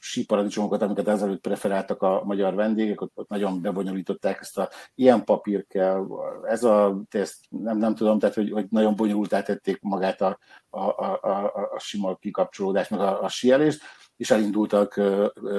[0.00, 5.66] síparadicsomokat, amiket ezelőtt preferáltak a magyar vendégek, ott, ott nagyon bebonyolították ezt a ilyen papír
[5.66, 6.06] kell,
[6.42, 10.38] ez a teszt, nem, nem tudom, tehát hogy, hogy nagyon bonyolultá tették magát a,
[10.70, 13.82] a, a, a, a sima kikapcsolódást, meg a, a sielést,
[14.24, 15.00] és elindultak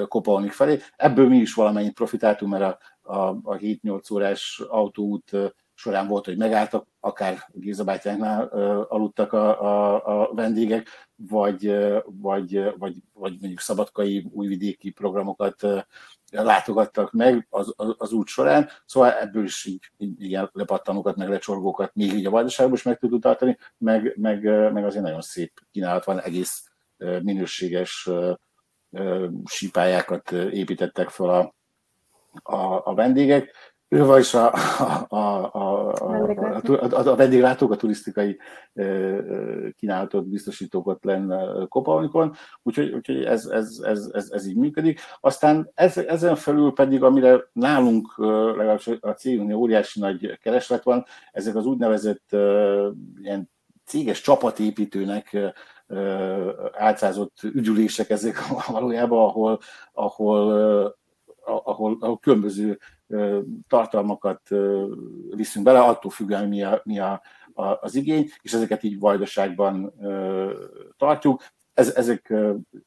[0.08, 0.78] Kopaunik felé.
[0.96, 2.62] Ebből mi is valamennyit profitáltunk, mert
[3.02, 5.30] a, a, a 7-8 órás autóút
[5.74, 8.46] során volt, hogy megálltak, akár Gézabátyánknál
[8.88, 15.66] aludtak a, a, a vendégek, vagy, vagy, vagy, vagy mondjuk szabadkai újvidéki programokat
[16.30, 21.28] látogattak meg az, az, az út során, szóval ebből is így, így ilyen lepattanókat, meg
[21.28, 25.52] lecsorgókat még így a vajdaságban is meg tudunk tartani, meg, meg, meg azért nagyon szép
[25.70, 26.70] kínálat van, egész
[27.22, 28.08] minőséges
[29.44, 31.54] sípályákat építettek fel a,
[32.54, 33.74] a, a vendégek.
[33.88, 38.38] Ő vagyis a, a, a, a, a, a vendéglátók, a turisztikai
[39.76, 45.00] kínálatot biztosítók lenne Kopaunikon, úgyhogy, úgyhogy ez, ez, ez, ez, ez így működik.
[45.20, 48.14] Aztán ez, ezen felül pedig, amire nálunk
[48.56, 52.36] legalábbis a cégunknél óriási nagy kereslet van, ezek az úgynevezett
[53.22, 53.50] ilyen
[53.84, 55.54] céges csapatépítőnek
[56.72, 59.60] álcázott ügyülések ezek valójában, ahol,
[59.92, 60.96] ahol,
[61.44, 62.78] ahol, ahol különböző
[63.68, 64.48] tartalmakat
[65.30, 67.22] viszünk bele, attól függően mi, a, mi a,
[67.52, 69.92] a, az igény, és ezeket így vajdaságban
[70.96, 71.42] tartjuk.
[71.74, 72.34] Ez, ezek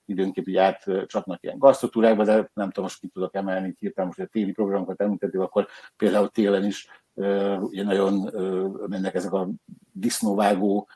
[0.06, 4.32] időnként így átcsapnak ilyen gasztotúrákba, de nem tudom, most ki tudok emelni hirtelen most a
[4.32, 6.88] téli programokat említettük, akkor például télen is
[7.60, 8.30] ugye nagyon
[8.88, 9.50] mennek ezek a
[9.92, 10.88] disznóvágó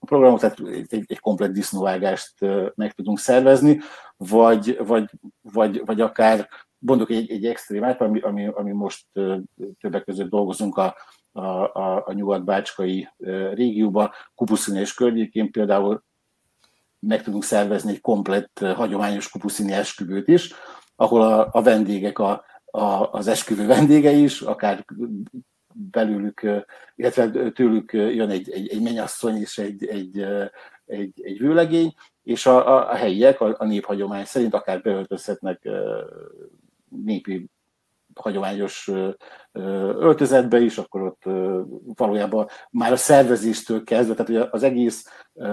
[0.00, 2.34] programot, tehát egy, egy komplet disznóvágást
[2.74, 3.80] meg tudunk szervezni,
[4.16, 6.48] vagy, vagy, vagy, vagy akár
[6.78, 9.06] mondok egy, egy extrémát, ami, ami, ami most
[9.80, 10.96] többek között dolgozunk a,
[11.32, 13.08] a, a, a nyugat-bácskai
[13.52, 16.02] régióban, Kupuszini és környékén például
[16.98, 20.52] meg tudunk szervezni egy komplett hagyományos kupuszini esküvőt is,
[20.96, 24.84] ahol a, a vendégek, a, a, az esküvő vendégei is, akár
[25.90, 26.46] belőlük,
[26.94, 30.26] illetve tőlük jön egy, egy, egy mennyasszony és egy, egy,
[30.86, 35.68] egy, egy vőlegény, és a, a, a helyiek a, a néphagyomány szerint akár beöltözhetnek
[36.88, 37.50] népi
[38.14, 38.90] hagyományos
[39.52, 41.22] öltözetbe is, akkor ott
[41.94, 45.06] valójában már a szervezéstől kezdve, tehát az egész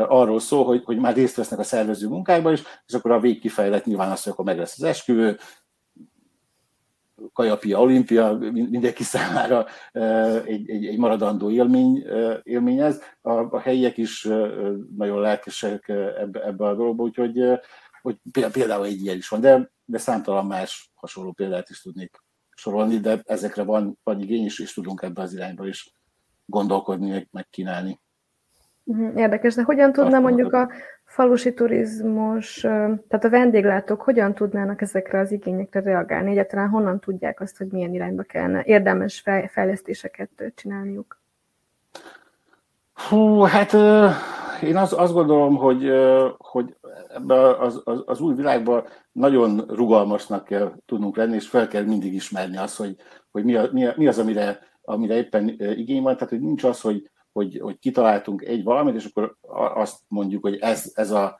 [0.07, 3.85] arról szól, hogy, hogy már részt vesznek a szervező munkákban is, és akkor a végkifejlet
[3.85, 5.37] nyilván az, hogy akkor meg lesz az esküvő,
[7.33, 9.65] Kajapia Olimpia mindenki számára
[10.45, 12.05] egy, egy, egy maradandó élmény,
[12.43, 13.01] élmény ez.
[13.21, 14.23] A, a helyiek is
[14.97, 17.59] nagyon lelkesek ebbe, ebbe a dologba, úgyhogy
[18.01, 18.19] hogy
[18.51, 22.23] például egy ilyen is van, de, de számtalan más hasonló példát is tudnék
[22.55, 25.93] sorolni, de ezekre van, van igény, és, és tudunk ebbe az irányba is
[26.45, 27.99] gondolkodni, meg kínálni.
[28.83, 30.69] Mhm, érdekes, de hogyan tudna mondjuk a
[31.15, 32.59] falusi turizmus,
[33.07, 36.31] tehát a vendéglátók hogyan tudnának ezekre az igényekre reagálni?
[36.31, 41.21] Egyáltalán honnan tudják azt, hogy milyen irányba kellene érdemes fejlesztéseket csinálniuk?
[42.93, 43.73] Hú, hát
[44.63, 45.91] én azt, azt gondolom, hogy,
[46.37, 46.75] hogy
[47.13, 52.13] ebbe az, az, az új világban nagyon rugalmasnak kell tudnunk lenni, és fel kell mindig
[52.13, 52.95] ismerni azt, hogy,
[53.31, 56.13] hogy mi, a, mi, a, mi az, amire, amire éppen igény van.
[56.13, 59.35] Tehát, hogy nincs az, hogy, hogy, hogy kitaláltunk egy valamit, és akkor
[59.75, 61.39] azt mondjuk, hogy ez, ez a,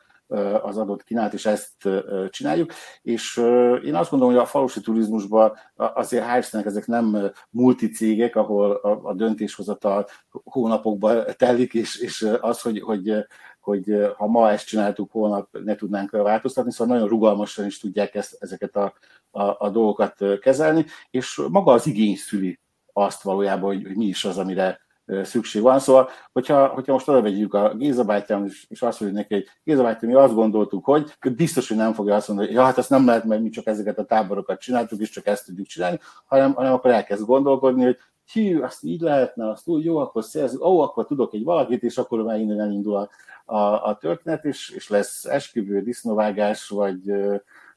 [0.62, 1.90] az adott kínálat, és ezt
[2.30, 2.72] csináljuk.
[3.02, 3.38] És
[3.84, 9.14] én azt gondolom, hogy a falusi turizmusban azért hál' ezek nem multicégek, ahol a, a
[9.14, 10.08] döntéshozatal
[10.44, 13.14] hónapokban telik, és, és az, hogy, hogy,
[13.60, 18.38] hogy ha ma ezt csináltuk, holnap ne tudnánk változtatni, szóval nagyon rugalmasan is tudják ezt,
[18.40, 18.94] ezeket a,
[19.32, 22.60] a, a dolgokat kezelni, és maga az igény szüli
[22.94, 24.85] azt valójában, hogy, hogy mi is az, amire
[25.24, 25.80] szükség van.
[25.80, 29.84] Szóval, hogyha, hogyha most oda a Géza bátyám, és, és azt mondjuk neki, hogy Géza
[29.84, 32.90] bátyám, mi azt gondoltuk, hogy biztos, hogy nem fogja azt mondani, hogy ja, hát ezt
[32.90, 36.54] nem lehet, mert mi csak ezeket a táborokat csináltuk, és csak ezt tudjuk csinálni, hanem,
[36.54, 37.98] hanem akkor elkezd gondolkodni, hogy
[38.34, 41.98] hű, azt így lehetne, azt úgy, jó, akkor szerzünk, ó, akkor tudok egy valakit, és
[41.98, 43.10] akkor már innen elindul a,
[43.56, 47.00] a, a történet, és, és lesz esküvő, disznóvágás, vagy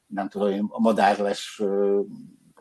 [0.07, 1.61] nem tudom én, a madárles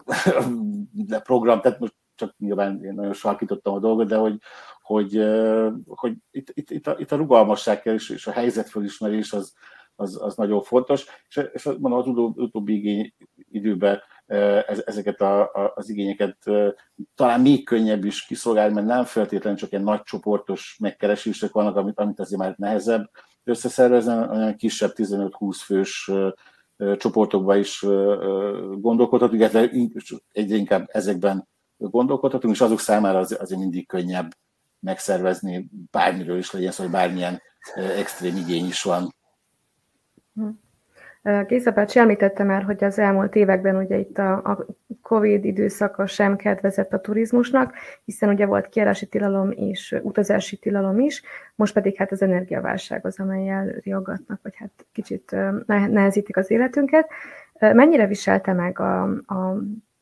[1.22, 4.38] program, tehát most csak nyilván én nagyon sarkítottam a dolgot, de hogy,
[4.82, 5.26] hogy,
[5.86, 9.52] hogy itt, itt, itt, a, itt a rugalmasság kell, és, a helyzetfelismerés az,
[9.96, 13.14] az, az nagyon fontos, és, és mondom, az utóbbi igény,
[13.50, 14.00] időben
[14.84, 16.36] ezeket a, a, az igényeket
[17.14, 21.98] talán még könnyebb is kiszolgálni, mert nem feltétlenül csak egy nagy csoportos megkeresések vannak, amit,
[21.98, 23.10] amit azért már nehezebb
[23.44, 26.10] összeszervezni, olyan kisebb 15-20 fős
[26.96, 27.80] csoportokban is
[28.74, 29.70] gondolkodhatunk, illetve
[30.32, 34.30] egyre inkább ezekben gondolkodhatunk, és azok számára az, azért mindig könnyebb
[34.80, 37.42] megszervezni bármiről is legyen szó, hogy bármilyen
[37.74, 39.14] extrém igény is van.
[40.34, 40.48] Hm.
[41.46, 44.66] Géza bácsi említette már, hogy az elmúlt években ugye itt a, a
[45.02, 51.22] Covid időszaka sem kedvezett a turizmusnak, hiszen ugye volt kiárási tilalom és utazási tilalom is,
[51.54, 55.36] most pedig hát az energiaválság az, amelyel riogatnak, vagy hát kicsit
[55.66, 57.08] nehezítik az életünket.
[57.58, 59.58] Mennyire viselte meg a, a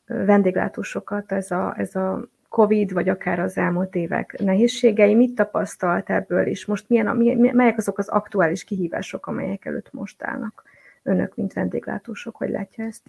[0.07, 6.45] vendéglátósokat ez a, ez a Covid, vagy akár az elmúlt évek nehézségei, mit tapasztalt ebből,
[6.45, 7.15] és most milyen,
[7.53, 10.63] melyek azok az aktuális kihívások, amelyek előtt most állnak
[11.03, 13.01] önök, mint vendéglátósok, hogy látja ezt?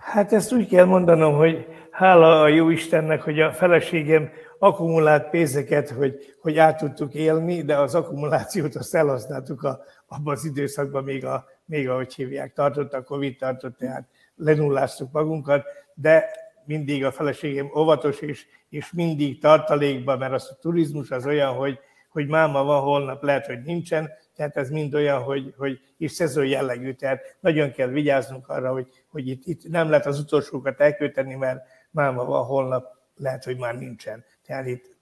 [0.00, 5.90] Hát ezt úgy kell mondanom, hogy hála a jó Istennek, hogy a feleségem akkumulált pénzeket,
[5.90, 11.24] hogy, hogy át tudtuk élni, de az akkumulációt azt elhasználtuk a, abban az időszakban, még,
[11.24, 15.64] a, még ahogy hívják, tartott a Covid, tartott, tehát lenulláztuk magunkat,
[16.00, 16.30] de
[16.64, 21.78] mindig a feleségem óvatos, és, és mindig tartalékban, mert az a turizmus az olyan, hogy,
[22.08, 26.46] hogy máma van, holnap lehet, hogy nincsen, tehát ez mind olyan, hogy, hogy és szezon
[26.46, 31.34] jellegű, tehát nagyon kell vigyáznunk arra, hogy, hogy itt, itt nem lehet az utolsókat elkölteni,
[31.34, 34.24] mert máma van, holnap lehet, hogy már nincsen.
[34.46, 34.98] Tehát itt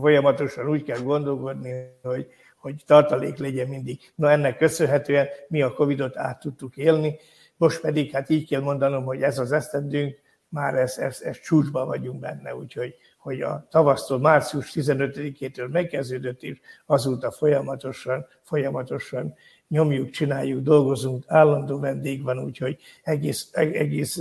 [0.00, 4.12] folyamatosan úgy kell gondolkodni, hogy, hogy tartalék legyen mindig.
[4.14, 7.16] Na ennek köszönhetően mi a Covid-ot át tudtuk élni,
[7.56, 10.22] most pedig hát így kell mondanom, hogy ez az esztendünk,
[10.54, 16.60] már ez, ez, ez csúcsban vagyunk benne, úgyhogy hogy a tavasztól március 15-től megkezdődött, és
[16.86, 19.34] azóta folyamatosan, folyamatosan
[19.68, 24.20] nyomjuk, csináljuk, dolgozunk, állandó vendég van, úgyhogy egész, egész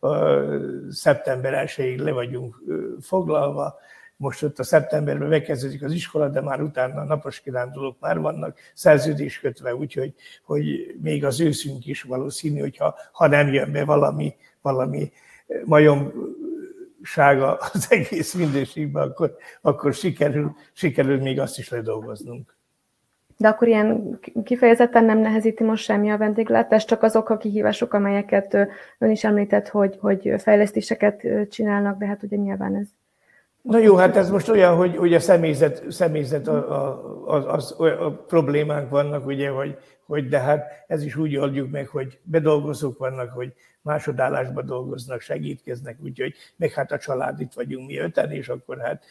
[0.00, 3.78] uh, szeptember 1 le vagyunk uh, foglalva,
[4.16, 9.40] most ott a szeptemberben megkezdődik az iskola, de már utána napos kirándulók már vannak szerződés
[9.40, 15.12] kötve, úgyhogy hogy még az őszünk is valószínű, hogyha ha nem jön be valami, valami
[15.64, 22.56] majomsága az egész minőségben, akkor, akkor sikerül, sikerül még azt is ledolgoznunk.
[23.36, 28.54] De akkor ilyen kifejezetten nem nehezíti most semmi a vendéglátás, csak azok a kihívások, amelyeket
[28.98, 32.86] ön is említett, hogy, hogy fejlesztéseket csinálnak, de hát ugye nyilván ez
[33.64, 38.90] Na jó, hát ez most olyan, hogy ugye személyzet, személyzet a, a, az, a problémánk
[38.90, 43.52] vannak, ugye, hogy, hogy de hát ez is úgy oldjuk meg, hogy bedolgozók vannak, hogy
[43.84, 49.04] másodállásban dolgoznak, segítkeznek, úgyhogy meg hát a család itt vagyunk mi öten, és akkor hát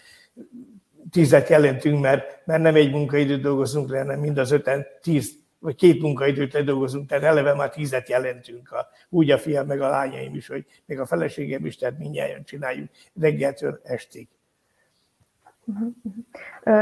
[1.10, 5.76] tízet jelentünk, mert, mert nem egy munkaidőt dolgozunk le, hanem mind az öten tíz vagy
[5.76, 10.36] két munkaidőt ledolgozunk, tehát eleve már tízet jelentünk, a, úgy a fiam, meg a lányaim
[10.36, 14.28] is, hogy még a feleségem is, tehát mindjárt csináljuk reggeltől estig.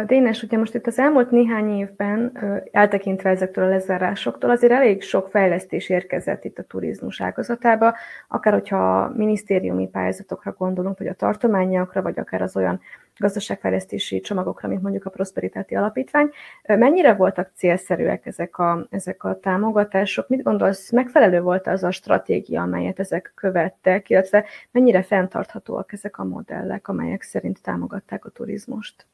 [0.05, 2.37] Dénes, ugye most itt az elmúlt néhány évben,
[2.71, 7.95] eltekintve ezektől a lezárásoktól, azért elég sok fejlesztés érkezett itt a turizmus ágazatába,
[8.27, 12.79] akár hogyha minisztériumi pályázatokra gondolunk, vagy a tartományokra, vagy akár az olyan
[13.17, 16.29] gazdaságfejlesztési csomagokra, mint mondjuk a Prosperitáti Alapítvány.
[16.63, 20.27] Mennyire voltak célszerűek ezek a, ezek a támogatások?
[20.27, 26.23] Mit gondolsz, megfelelő volt az a stratégia, amelyet ezek követtek, illetve mennyire fenntarthatóak ezek a
[26.23, 29.05] modellek, amelyek szerint támogatták a turizmust?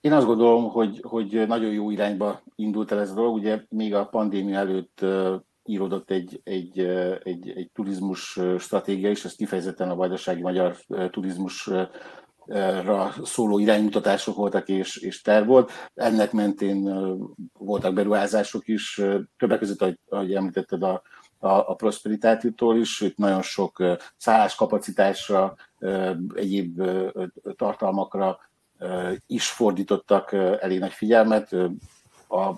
[0.00, 3.34] Én azt gondolom, hogy, hogy nagyon jó irányba indult el ez a dolog.
[3.34, 5.04] Ugye még a pandémia előtt
[5.64, 6.78] íródott egy, egy,
[7.22, 10.76] egy, egy turizmus stratégia is, ez kifejezetten a vajdasági magyar
[11.10, 11.70] turizmus
[13.22, 15.70] szóló iránymutatások voltak és, és terv volt.
[15.94, 17.08] Ennek mentén
[17.58, 19.00] voltak beruházások is,
[19.38, 21.02] többek között, ahogy, ahogy említetted, a,
[21.38, 23.82] a, a Prosperitátitól is, itt nagyon sok
[24.16, 25.54] szálláskapacitásra,
[26.34, 26.82] egyéb
[27.56, 28.38] tartalmakra
[29.26, 31.52] is fordítottak elég nagy figyelmet.
[32.28, 32.52] A,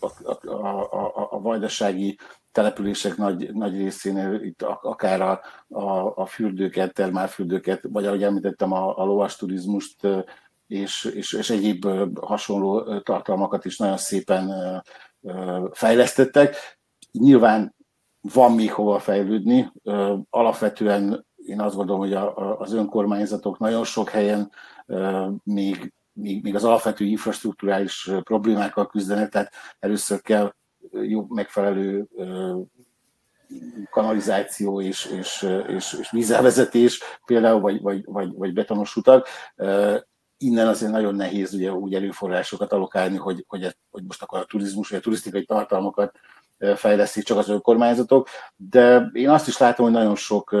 [0.00, 2.18] a, a, a, a vajdasági
[2.52, 8.98] települések nagy, nagy részénél itt akár a, a, a fürdőket, termálfürdőket, vagy ahogy említettem, a,
[8.98, 10.06] a lovas turizmust
[10.66, 11.86] és, és, és egyéb
[12.20, 14.52] hasonló tartalmakat is nagyon szépen
[15.72, 16.56] fejlesztettek.
[17.12, 17.74] Nyilván
[18.20, 19.72] van még hova fejlődni.
[20.30, 22.12] Alapvetően én azt gondolom, hogy
[22.58, 24.50] az önkormányzatok nagyon sok helyen
[25.42, 30.54] még, még, még az alapvető infrastruktúrális problémákkal küzdenek, tehát először kell
[30.90, 32.08] jó megfelelő
[33.90, 39.26] kanalizáció és, és, és, és vízelvezetés például, vagy, vagy, vagy, vagy betonos utak.
[40.38, 44.88] Innen azért nagyon nehéz ugye úgy erőforrásokat alokálni, hogy, hogy, hogy most akkor a turizmus
[44.88, 46.18] vagy a turisztikai tartalmakat
[46.74, 50.56] fejlesztik csak az önkormányzatok, de én azt is látom, hogy nagyon sok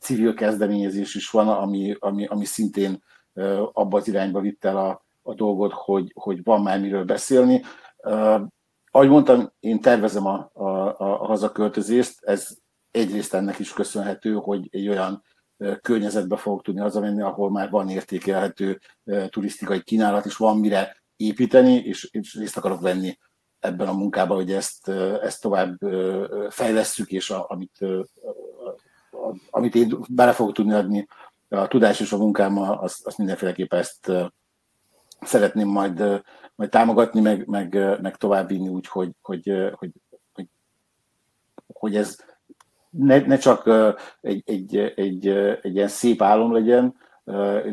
[0.00, 3.02] civil kezdeményezés is van, ami, ami, ami szintén
[3.72, 7.62] abba az irányba vitt el a, a dolgot, hogy, hogy van már miről beszélni.
[8.90, 12.48] Ahogy mondtam, én tervezem a, a, a hazaköltözést, ez
[12.90, 15.22] egyrészt ennek is köszönhető, hogy egy olyan
[15.80, 18.80] környezetbe fogok tudni hazamenni, ahol már van értékelhető
[19.28, 23.18] turisztikai kínálat, és van mire építeni, és, és részt akarok venni
[23.58, 24.88] ebben a munkában, hogy ezt,
[25.22, 25.78] ezt tovább
[26.48, 27.78] fejlesszük, és a, amit,
[29.10, 31.06] a, amit én bele fogok tudni adni
[31.50, 34.12] a tudás és a munkámmal, azt, azt mindenféleképpen ezt
[35.20, 36.22] szeretném majd
[36.60, 39.90] majd támogatni, meg, meg, meg továbbvinni úgy, hogy, hogy, hogy,
[40.32, 40.46] hogy,
[41.66, 42.18] hogy ez
[42.90, 43.70] ne, ne csak
[44.20, 45.28] egy, egy, egy,
[45.62, 46.94] egy ilyen szép álom legyen,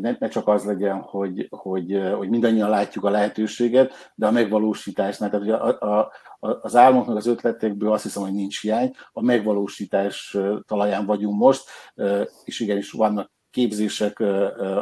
[0.02, 5.30] ne, ne csak az legyen, hogy, hogy, hogy mindannyian látjuk a lehetőséget, de a megvalósításnál,
[5.30, 6.12] tehát a, a,
[6.62, 10.38] az álmoknak, az ötletekből azt hiszem, hogy nincs hiány, a megvalósítás
[10.68, 11.64] talaján vagyunk most,
[12.44, 14.20] és igenis vannak képzések,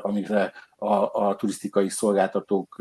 [0.01, 2.75] amikre a, a turisztikai szolgáltatók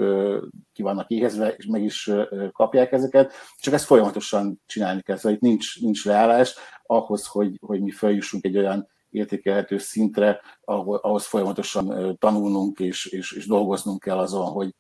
[0.73, 2.11] ki vannak éhezve, és meg is
[2.53, 5.17] kapják ezeket, csak ezt folyamatosan csinálni kell.
[5.17, 6.55] Szóval itt nincs, nincs leállás
[6.87, 13.33] ahhoz, hogy, hogy mi feljussunk egy olyan értékelhető szintre, ahol, ahhoz folyamatosan tanulnunk és, és,
[13.33, 14.75] és dolgoznunk kell azon, hogy,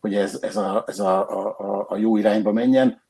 [0.00, 3.02] hogy ez, ez, a, ez a, a, a jó irányba menjen.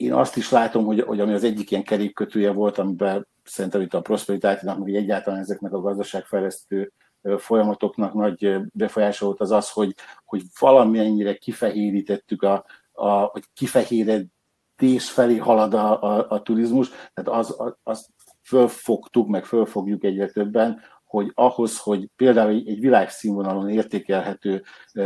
[0.00, 3.94] Én azt is látom, hogy, hogy ami az egyik ilyen kerékkötője volt, amiben szerintem itt
[3.94, 6.92] a prosperitátinak, meg egyáltalán ezeknek a gazdaságfejlesztő
[7.36, 9.94] folyamatoknak nagy befolyása volt az az, hogy,
[10.24, 17.56] hogy valamennyire kifehérítettük, a, a, hogy kifehéredés felé halad a, a, a turizmus, tehát az,
[17.82, 18.08] az
[18.42, 20.80] fölfogtuk, meg fölfogjuk egyre többen,
[21.10, 24.62] hogy ahhoz, hogy például egy, világszínvonalon értékelhető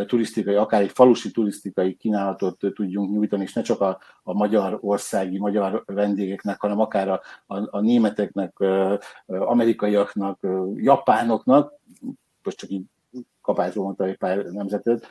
[0.06, 5.38] turisztikai, akár egy falusi turisztikai kínálatot tudjunk nyújtani, és ne csak a, a magyar országi,
[5.38, 8.52] magyar vendégeknek, hanem akár a, a, a németeknek,
[9.26, 11.72] amerikaiaknak, japánoknak,
[12.42, 12.84] most csak így
[13.44, 15.06] kapásba mondta egy pár nemzetet,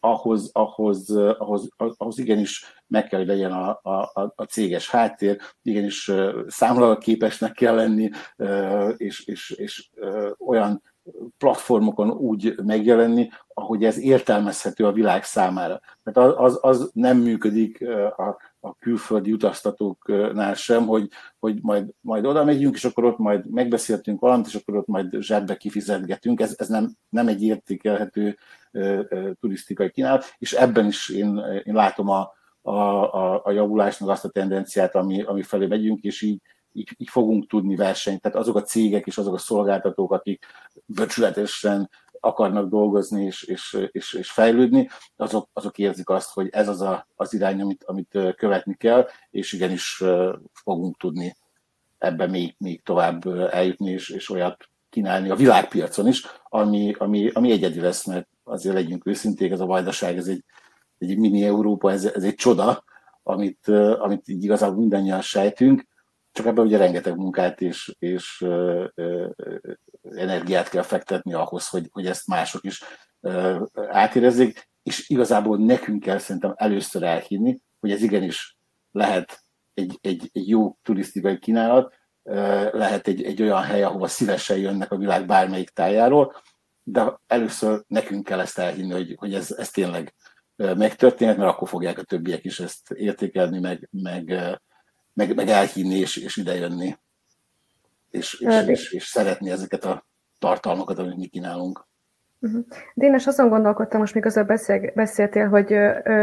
[0.00, 6.10] ahhoz, ahhoz, ahhoz, ahhoz igenis meg kell, hogy legyen a, a, a céges háttér, igenis
[6.46, 8.10] számlalatképesnek kell lenni,
[8.96, 9.90] és, és, és
[10.38, 10.82] olyan
[11.38, 15.80] platformokon úgy megjelenni, ahogy ez értelmezhető a világ számára.
[16.02, 21.08] Tehát az, az, az nem működik a, a külföldi utaztatóknál sem, hogy,
[21.38, 25.16] hogy majd, majd oda megyünk, és akkor ott majd megbeszéltünk valamit, és akkor ott majd
[25.20, 26.40] zsebbe kifizetgetünk.
[26.40, 28.38] Ez, ez nem, nem egy értékelhető
[29.40, 34.30] turisztikai kínálat, és ebben is én, én látom a, a, a, a javulásnak azt a
[34.30, 36.40] tendenciát, ami, ami felé megyünk, és így,
[36.72, 38.20] így, így fogunk tudni versenyt.
[38.20, 40.44] Tehát azok a cégek és azok a szolgáltatók, akik
[40.86, 41.90] becsületesen
[42.24, 47.06] akarnak dolgozni és, és, és, és fejlődni, azok, azok érzik azt, hogy ez az a,
[47.14, 50.02] az irány, amit, amit követni kell, és igenis
[50.52, 51.36] fogunk tudni
[51.98, 57.50] ebbe még, még tovább eljutni, és, és olyat kínálni a világpiacon is, ami, ami, ami
[57.50, 60.44] egyedi lesz, mert azért legyünk őszinték, ez a vajdaság, ez egy,
[60.98, 62.84] egy mini Európa, ez, ez egy csoda,
[63.22, 63.68] amit,
[63.98, 65.86] amit így igazából mindannyian sejtünk,
[66.32, 68.44] csak ebben ugye rengeteg munkát és, és
[70.16, 72.82] energiát kell fektetni ahhoz, hogy, hogy ezt mások is
[73.88, 78.56] átérezzék, és igazából nekünk kell szerintem először elhinni, hogy ez igenis
[78.90, 79.42] lehet
[79.74, 81.94] egy, egy, egy jó turisztikai kínálat,
[82.72, 86.42] lehet egy, egy olyan hely, ahova szívesen jönnek a világ bármelyik tájáról,
[86.82, 90.14] de először nekünk kell ezt elhinni, hogy, hogy ez, ez tényleg
[90.56, 94.24] megtörténhet, mert akkor fogják a többiek is ezt értékelni, meg, meg,
[95.12, 96.96] meg, meg elhinni és, és idejönni,
[98.14, 100.06] és, és, és, és szeretni ezeket a
[100.38, 101.86] tartalmakat, amit mi kínálunk.
[102.40, 102.64] Uh-huh.
[102.94, 106.22] Dénes, azon gondolkodtam, most még az beszél, beszéltél, hogy ö,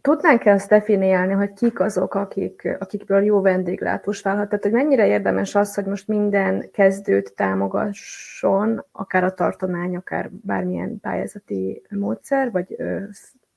[0.00, 4.48] tudnánk ezt definiálni, hogy kik azok, akik, akikből jó vendéglátós válhat?
[4.48, 11.00] Tehát, hogy mennyire érdemes az, hogy most minden kezdőt támogasson, akár a tartomány, akár bármilyen
[11.00, 12.98] pályázati módszer, vagy ö,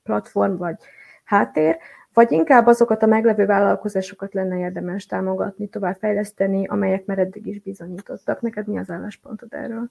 [0.02, 0.76] platform, vagy
[1.24, 1.78] háttér,
[2.14, 8.40] vagy inkább azokat a meglevő vállalkozásokat lenne érdemes támogatni, továbbfejleszteni, amelyek már eddig is bizonyítottak.
[8.40, 9.88] Neked mi az álláspontod erről?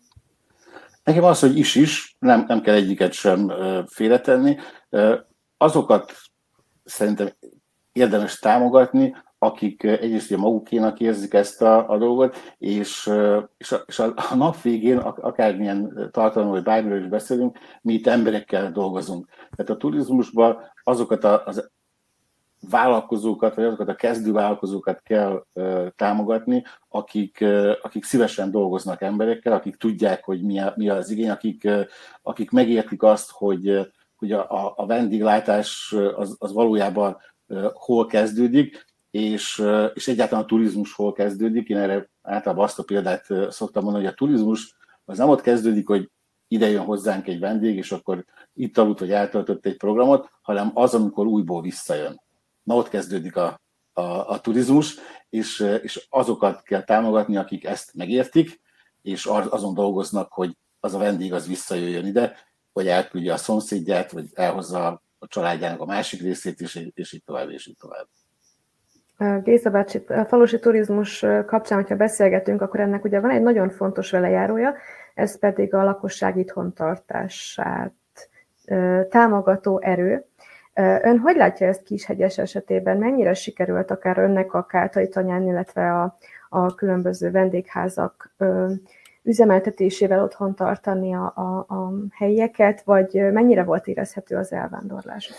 [1.03, 3.51] Nekem az, hogy is is, nem, nem kell egyiket sem
[3.87, 4.57] félretenni.
[5.57, 6.13] Azokat
[6.83, 7.29] szerintem
[7.91, 13.11] érdemes támogatni, akik egyrészt ugye magukénak érzik ezt a, a dolgot, és,
[13.57, 18.07] és, a, és a, a nap végén, akármilyen tartalomról vagy bármiről is beszélünk, mi itt
[18.07, 19.27] emberekkel dolgozunk.
[19.55, 21.71] Tehát a turizmusban azokat az
[22.69, 29.53] vállalkozókat, vagy azokat a kezdő vállalkozókat kell uh, támogatni, akik, uh, akik szívesen dolgoznak emberekkel,
[29.53, 31.81] akik tudják, hogy mi, a, mi az igény, akik, uh,
[32.21, 37.17] akik megértik azt, hogy, hogy a, a vendéglátás az, az valójában
[37.73, 41.69] hol kezdődik, és, és egyáltalán a turizmus hol kezdődik.
[41.69, 45.87] Én erre általában azt a példát szoktam mondani, hogy a turizmus az nem ott kezdődik,
[45.87, 46.09] hogy
[46.47, 50.93] ide jön hozzánk egy vendég, és akkor itt aludt, vagy eltöltött egy programot, hanem az,
[50.93, 52.21] amikor újból visszajön.
[52.69, 53.61] Na ott kezdődik a,
[53.93, 54.95] a, a turizmus,
[55.29, 58.61] és, és azokat kell támogatni, akik ezt megértik,
[59.01, 62.35] és azon dolgoznak, hogy az a vendég az visszajöjjön ide,
[62.73, 64.87] vagy elküldje a szomszédját, vagy elhozza
[65.19, 68.07] a családjának a másik részét, és, és így tovább, és így tovább.
[69.43, 74.11] Géza bácsi, a falusi turizmus kapcsán, hogyha beszélgetünk, akkor ennek ugye van egy nagyon fontos
[74.11, 74.75] velejárója,
[75.13, 77.93] ez pedig a lakosság itthon tartását
[79.09, 80.28] támogató erő.
[80.73, 82.97] Ön hogy látja ezt Kishegyes esetében?
[82.97, 86.17] Mennyire sikerült akár önnek a Káltai tanyán, illetve a,
[86.49, 88.35] a különböző vendégházak
[89.23, 95.31] üzemeltetésével otthon tartani a, a, a helyieket, vagy mennyire volt érezhető az elvándorlás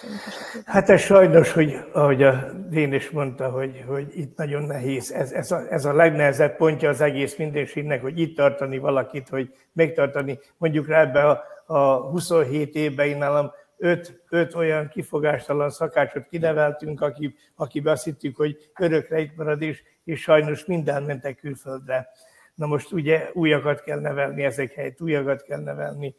[0.65, 5.33] Hát ez sajnos, hogy ahogy a Dén is mondta, hogy, hogy itt nagyon nehéz, ez,
[5.33, 10.39] ez, a, ez a legnehezebb pontja az egész mindenségnek, hogy itt tartani valakit, hogy megtartani,
[10.57, 13.51] mondjuk rá ebbe a, a 27 évben én nálam
[13.81, 19.83] öt, öt olyan kifogástalan szakácsot kineveltünk, aki, akiben azt hittük, hogy örökre itt marad, és,
[20.05, 22.09] és sajnos minden mentek külföldre.
[22.55, 26.15] Na most ugye újakat kell nevelni ezek helyett, újakat kell nevelni,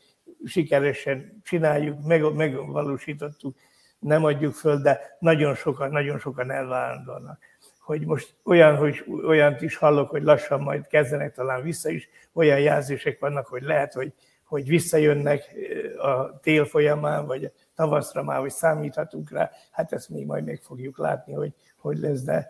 [0.45, 3.55] sikeresen csináljuk, meg, megvalósítottuk,
[3.99, 7.39] nem adjuk föl, de nagyon sokan, nagyon sokan elvándornak.
[7.79, 12.59] Hogy most olyan, hogy olyant is hallok, hogy lassan majd kezdenek talán vissza is, olyan
[12.59, 14.13] jelzések vannak, hogy lehet, hogy,
[14.51, 15.55] hogy visszajönnek
[15.97, 19.51] a tél folyamán, vagy tavaszra már, hogy számíthatunk rá.
[19.71, 22.49] Hát ezt még majd meg fogjuk látni, hogy, hogy lesz, de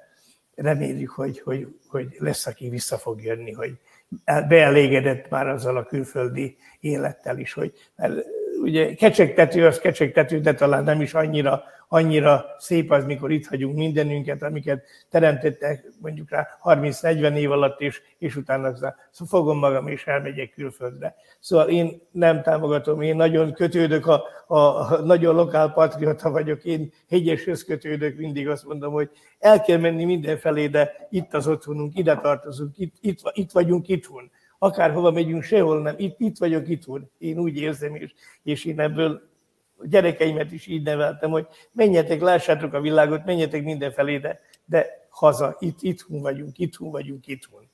[0.55, 3.77] reméljük, hogy, hogy, hogy lesz, aki vissza fog jönni, hogy
[4.47, 8.13] beelégedett már azzal a külföldi élettel is, hogy mert
[8.61, 13.75] ugye kecsegtető az kecsegtető, de talán nem is annyira annyira szép az, mikor itt hagyunk
[13.75, 18.95] mindenünket, amiket teremtettek mondjuk rá 30-40 év alatt, és, és utána szóval
[19.27, 21.15] fogom magam, és elmegyek külföldre.
[21.39, 26.91] Szóval én nem támogatom, én nagyon kötődök, a, a, a nagyon lokál patriota vagyok, én
[27.09, 32.15] hegyeshez kötődök, mindig azt mondom, hogy el kell menni mindenfelé, de itt az otthonunk, ide
[32.15, 37.37] tartozunk, itt, itt, itt vagyunk itthon akárhova megyünk, sehol nem, itt, itt vagyok itthon, én
[37.37, 38.13] úgy érzem, és,
[38.43, 39.30] és én ebből
[39.83, 45.81] gyerekeimet is így neveltem, hogy menjetek, lássátok a világot, menjetek mindenfelé, de, de haza, itt,
[45.81, 47.69] itthon vagyunk, itthon vagyunk, itthon.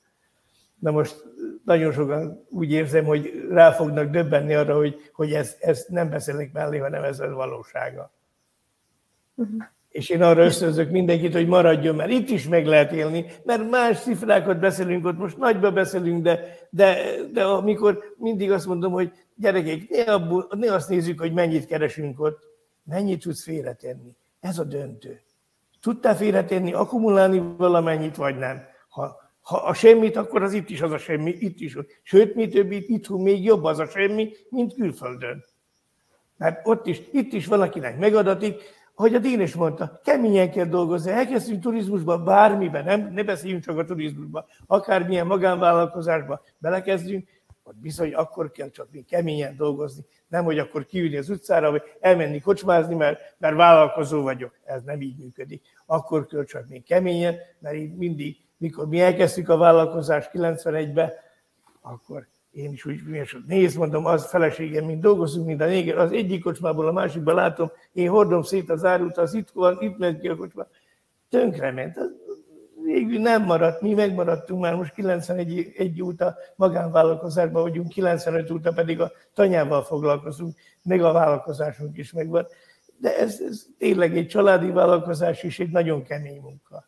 [0.78, 1.24] Na most
[1.64, 6.52] nagyon sokan úgy érzem, hogy rá fognak döbbenni arra, hogy, hogy ez, ez nem beszélnek
[6.52, 8.10] mellé, hanem ez a valósága.
[9.34, 9.64] Uh-huh.
[9.88, 14.00] És én arra ösztönzök mindenkit, hogy maradjon, mert itt is meg lehet élni, mert más
[14.00, 16.96] cifrákat beszélünk, ott most nagyba beszélünk, de, de,
[17.32, 22.20] de amikor mindig azt mondom, hogy gyerekek, ne, abból, ne azt nézzük, hogy mennyit keresünk
[22.20, 22.38] ott,
[22.84, 24.16] mennyit tudsz félretenni.
[24.40, 25.20] Ez a döntő.
[25.80, 28.62] Tudtál félretenni, akkumulálni valamennyit, vagy nem?
[28.88, 31.76] Ha, ha a semmit, akkor az itt is az a semmi, itt is.
[32.02, 35.44] Sőt, mi több, itt, itthon még jobb az a semmi, mint külföldön.
[36.36, 38.62] Mert ott is, itt is valakinek megadatik,
[38.98, 41.10] ahogy a Dénes mondta, keményen kell dolgozni.
[41.10, 47.28] Elkezdtünk turizmusba, bármiben, nem, ne beszéljünk csak a turizmusba, akármilyen magánvállalkozásba belekezdünk,
[47.62, 50.04] ott bizony akkor kell csak mi keményen dolgozni.
[50.28, 54.54] Nem, hogy akkor kiülni az utcára, vagy elmenni kocsmázni, mert, mert vállalkozó vagyok.
[54.64, 55.62] Ez nem így működik.
[55.86, 61.12] Akkor kell csak még keményen, mert így mindig, mikor mi elkezdtük a vállalkozást 91-ben,
[61.80, 62.26] akkor
[62.58, 63.00] én is úgy
[63.46, 67.70] nézd, mondom, az feleségem, mint dolgozunk, mint a néger, az egyik kocsmából a másikba látom,
[67.92, 70.66] én hordom szét az árut, az itt van, itt ment ki a kocsma.
[71.28, 71.98] Tönkrement.
[72.84, 79.00] Végül nem maradt, mi megmaradtunk már most 91 egy óta magánvállalkozásban vagyunk, 95 óta pedig
[79.00, 82.46] a tanyával foglalkozunk, meg a vállalkozásunk is megvan.
[82.96, 86.87] De ez, ez tényleg egy családi vállalkozás és egy nagyon kemény munka.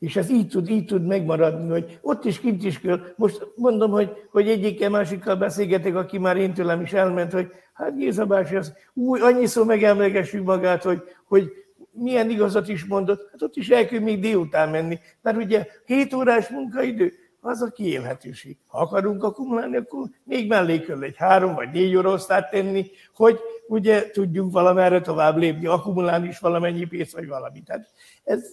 [0.00, 3.00] És ez így tud, így tud megmaradni, hogy ott is kint is kell.
[3.16, 7.96] Most mondom, hogy, hogy egyikkel másikkal beszélgetek, aki már én tőlem is elment, hogy hát
[7.96, 11.52] Géza bácsi, az új, annyiszor megemlegessük magát, hogy, hogy
[11.92, 14.98] milyen igazat is mondott, hát ott is el kell még délután menni.
[15.22, 18.56] Mert ugye 7 órás munkaidő, az a kiélhetőség.
[18.66, 23.38] Ha akarunk akkumulálni, akkor még mellé kell egy három vagy négy óra osztályt tenni, hogy
[23.68, 27.64] ugye tudjunk valamerre tovább lépni, akkumulálni is valamennyi pénzt, vagy valamit.
[27.64, 27.90] Tehát
[28.24, 28.44] ez,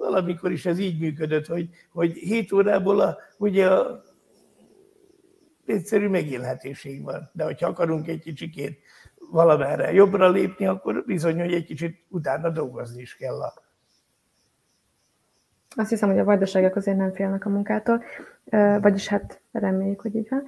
[0.00, 4.02] valamikor is ez így működött, hogy, hogy 7 órából a, ugye a
[5.66, 7.30] egyszerű megélhetőség van.
[7.32, 8.80] De hogyha akarunk egy kicsikét
[9.30, 13.69] valamerre jobbra lépni, akkor bizony, hogy egy kicsit utána dolgozni is kell a
[15.76, 18.02] azt hiszem, hogy a vajdaságok azért nem félnek a munkától,
[18.80, 20.44] vagyis hát reméljük, hogy így van.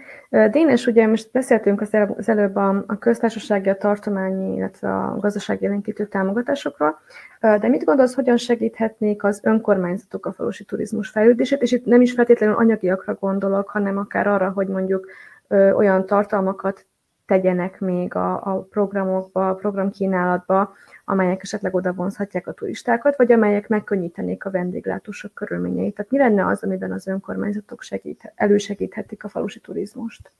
[0.50, 6.06] Dénes, ugye most beszéltünk az előbb a, a köztársasági, a tartományi, illetve a gazdasági élénkítő
[6.06, 6.98] támogatásokról,
[7.40, 12.12] de mit gondolsz, hogyan segíthetnék az önkormányzatok a falusi turizmus fejlődését, és itt nem is
[12.12, 15.06] feltétlenül anyagiakra gondolok, hanem akár arra, hogy mondjuk
[15.48, 16.86] olyan tartalmakat
[17.32, 20.74] tegyenek még a, a programokba, a programkínálatba,
[21.04, 25.94] amelyek esetleg oda vonzhatják a turistákat, vagy amelyek megkönnyítenék a vendéglátósok körülményeit.
[25.94, 30.32] Tehát mi lenne az, amiben az önkormányzatok segít, elősegíthetik a falusi turizmust?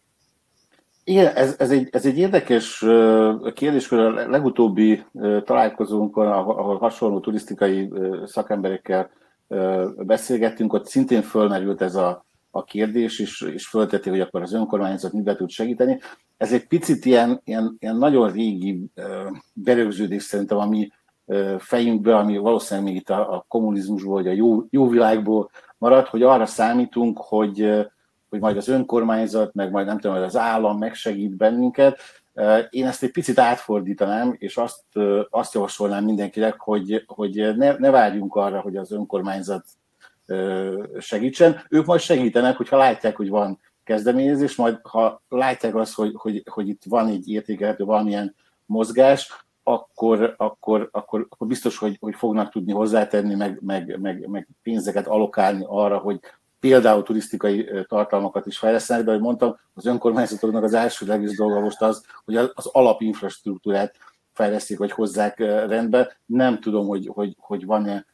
[1.05, 2.79] Igen, ez, ez, egy, ez egy érdekes
[3.55, 5.05] kérdés, a legutóbbi
[5.45, 7.93] találkozónkon, ahol hasonló turisztikai
[8.25, 9.11] szakemberekkel
[9.97, 12.25] beszélgettünk, ott szintén fölmerült ez a,
[12.55, 16.01] a kérdés, és, és fölteti, hogy akkor az önkormányzat mibe tud segíteni.
[16.37, 18.85] Ez egy picit ilyen, ilyen, ilyen nagyon régi
[19.53, 20.91] berögződés szerintem, ami
[21.59, 26.23] fejünkbe, ami valószínűleg még itt a, a kommunizmusból, vagy a jó, jó világból maradt, hogy
[26.23, 27.87] arra számítunk, hogy,
[28.29, 31.99] hogy majd az önkormányzat, meg majd nem tudom, az állam megsegít bennünket.
[32.71, 34.85] Én ezt egy picit átfordítanám, és azt,
[35.31, 39.65] azt javasolnám mindenkinek, hogy, hogy ne, ne várjunk arra, hogy az önkormányzat
[40.99, 41.65] segítsen.
[41.69, 46.69] Ők majd segítenek, hogyha látják, hogy van kezdeményezés, majd ha látják azt, hogy, hogy, hogy
[46.69, 48.35] itt van egy értékelhető valamilyen
[48.67, 54.49] mozgás, akkor, akkor, akkor, akkor biztos, hogy, hogy fognak tudni hozzátenni, meg, meg, meg, meg
[54.63, 56.21] pénzeket alokálni arra, hogy
[56.61, 61.83] például turisztikai tartalmakat is fejlesztenek, de ahogy mondtam, az önkormányzatoknak az első legjobb dolga most
[61.83, 63.95] az, hogy az alapinfrastruktúrát
[64.33, 66.17] fejlesztik, vagy hozzák rendbe.
[66.27, 68.07] Nem tudom, hogy, hogy, hogy van-e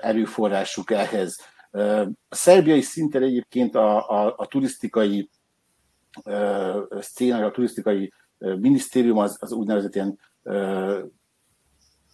[0.00, 1.40] erőforrásuk ehhez.
[2.28, 5.30] A szerbiai szinten egyébként a, a, a turisztikai
[7.00, 10.18] szcéna, a turisztikai minisztérium az, az úgynevezett ilyen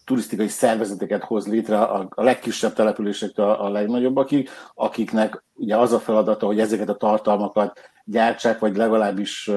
[0.05, 5.99] turisztikai szervezeteket hoz létre a, a legkisebb településektől a, a legnagyobbakig, akiknek ugye az a
[5.99, 9.51] feladata, hogy ezeket a tartalmakat gyártsák, vagy legalábbis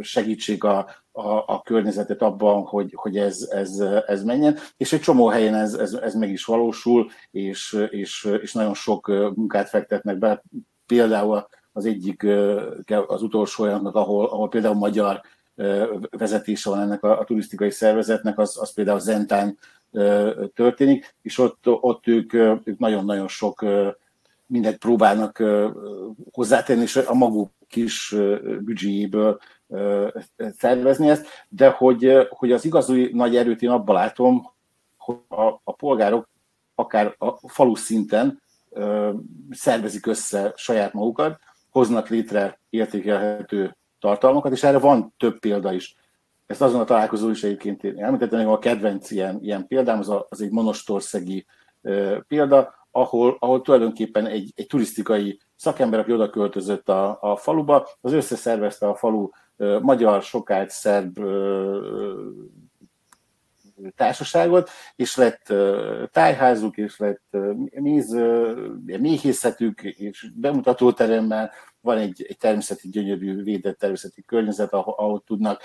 [0.00, 0.86] segítsék a,
[1.18, 5.74] a, a környezetet abban, hogy, hogy ez, ez, ez menjen, és egy csomó helyen ez,
[5.74, 10.42] ez, ez meg is valósul, és, és, és nagyon sok munkát fektetnek be.
[10.86, 12.26] Például az egyik,
[13.06, 15.20] az utolsó olyannak, ahol, ahol például magyar
[16.10, 19.58] vezetése van ennek a, a turisztikai szervezetnek, az, az például Zentán
[20.54, 23.64] történik, és ott, ott ők, ők nagyon-nagyon sok
[24.46, 25.42] mindent próbálnak
[26.32, 28.14] hozzátenni, és a maguk kis
[28.60, 29.40] büdzséjéből
[30.56, 34.52] szervezni ezt, de hogy, hogy az igazi nagy erőt én abban látom,
[34.96, 36.28] hogy a, a polgárok
[36.74, 38.42] akár a falu szinten
[39.50, 41.38] szervezik össze saját magukat,
[41.70, 45.96] hoznak létre értékelhető tartalmakat, és erre van több példa is.
[46.46, 50.08] Ezt azon a találkozó is egyébként én említettem, hogy a kedvenc ilyen, ilyen példám, az,
[50.08, 51.46] a, az egy monostorszegi
[52.28, 58.12] példa, ahol, ahol tulajdonképpen egy, egy turisztikai szakember, aki oda költözött a, a faluba, az
[58.12, 59.28] összeszervezte a falu
[59.80, 61.18] magyar, sokált, szerb
[63.96, 65.52] társaságot, és lett
[66.12, 67.36] tájházuk, és lett
[67.70, 68.16] méz,
[68.84, 71.50] méhészetük, és bemutatóteremmel,
[71.88, 75.62] van egy, egy természeti gyönyörű, védett természeti környezet, ahol, ahol tudnak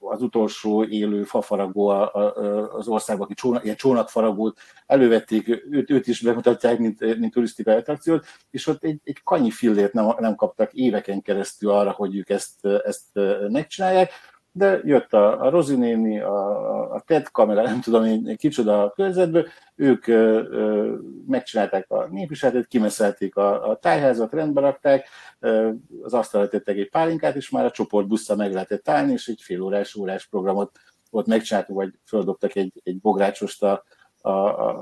[0.00, 6.78] az utolsó élő fafaragó az országban, aki csónak, ilyen csónakfaragót elővették, őt, őt is bemutatják,
[6.78, 11.70] mint, mint turisztikai attrakciót, és ott egy, egy kanyi fillért nem, nem kaptak éveken keresztül
[11.70, 13.06] arra, hogy ők ezt, ezt
[13.48, 14.10] megcsinálják,
[14.56, 18.90] de jött a, a Rozi néni, a, a TED kamera, nem tudom én kicsoda a
[18.90, 20.94] körzetből, ők ö, ö,
[21.26, 25.08] megcsinálták a népviseltet, kimeszelték a, a tájházat, rendbe rakták,
[25.40, 25.70] ö,
[26.02, 29.40] az asztalra tettek egy pálinkát, és már a csoport buszta meg lehetett állni, és egy
[29.42, 30.78] fél órás, órás programot
[31.10, 33.84] ott megcsináltuk, vagy földobtak egy, egy bográcsost a,
[34.20, 34.30] a,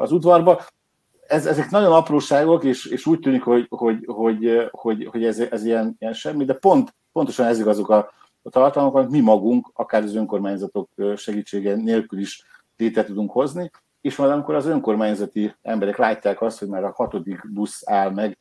[0.01, 0.64] az udvarba.
[1.27, 5.64] Ez, ezek nagyon apróságok, és, és úgy tűnik, hogy, hogy, hogy, hogy, hogy ez, ez
[5.64, 8.12] ilyen, ilyen semmi, de pont, pontosan ezek azok a,
[8.45, 12.45] a tartalmakat mi magunk, akár az önkormányzatok segítsége nélkül is
[12.77, 13.71] létre tudunk hozni,
[14.01, 18.39] és majd amikor az önkormányzati emberek látják azt, hogy már a hatodik busz áll meg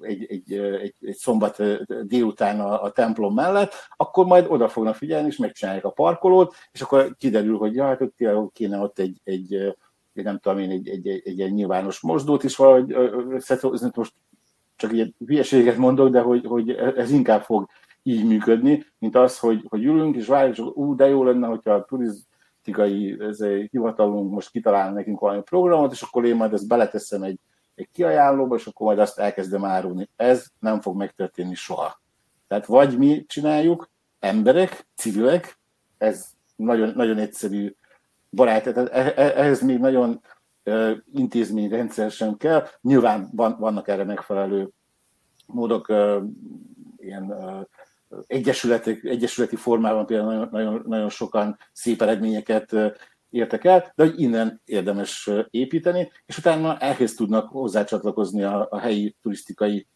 [0.00, 1.62] egy, egy, egy, egy szombat
[2.06, 6.80] délután a, a templom mellett, akkor majd oda fognak figyelni, és megcsinálják a parkolót, és
[6.80, 9.54] akkor kiderül, hogy ja, hát ott kéne ott egy, egy,
[10.14, 12.96] egy nem tudom én, egy, egy, egy, egy, egy nyilvános mosdót is valahogy,
[13.94, 14.12] most
[14.76, 17.68] csak ilyen hülyeséget mondok, de hogy, hogy ez inkább fog
[18.06, 21.70] így működni, mint az, hogy, hogy ülünk és várjuk, hogy ú, de jó lenne, hogyha
[21.70, 27.22] a turisztikai egy hivatalunk most kitalál nekünk valami programot, és akkor én majd ezt beleteszem
[27.22, 27.38] egy,
[27.74, 30.08] egy kiajánlóba, és akkor majd azt elkezdem árulni.
[30.16, 32.00] Ez nem fog megtörténni soha.
[32.48, 33.90] Tehát vagy mi csináljuk,
[34.20, 35.58] emberek, civilek,
[35.98, 36.26] ez
[36.56, 37.74] nagyon, nagyon egyszerű
[38.30, 40.20] barát, tehát e, e, ehhez még nagyon
[41.12, 42.66] intézményrendszer sem kell.
[42.80, 44.70] Nyilván van, vannak erre megfelelő
[45.46, 45.92] módok,
[46.96, 47.34] ilyen
[48.26, 52.76] egyesületek, egyesületi formában például nagyon, nagyon, nagyon sokan szép eredményeket
[53.30, 59.16] értek el, de hogy innen érdemes építeni, és utána ehhez tudnak hozzácsatlakozni a, a helyi
[59.22, 59.86] turisztikai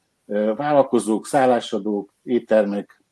[0.56, 3.02] vállalkozók, szállásadók, éttermek,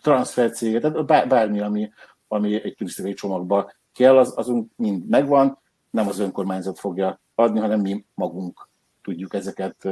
[0.00, 1.92] transfercégek, tehát bármi, ami,
[2.28, 5.58] ami egy turisztikai csomagba kell, az, azunk mind megvan,
[5.90, 8.68] nem az önkormányzat fogja adni, hanem mi magunk
[9.02, 9.88] tudjuk ezeket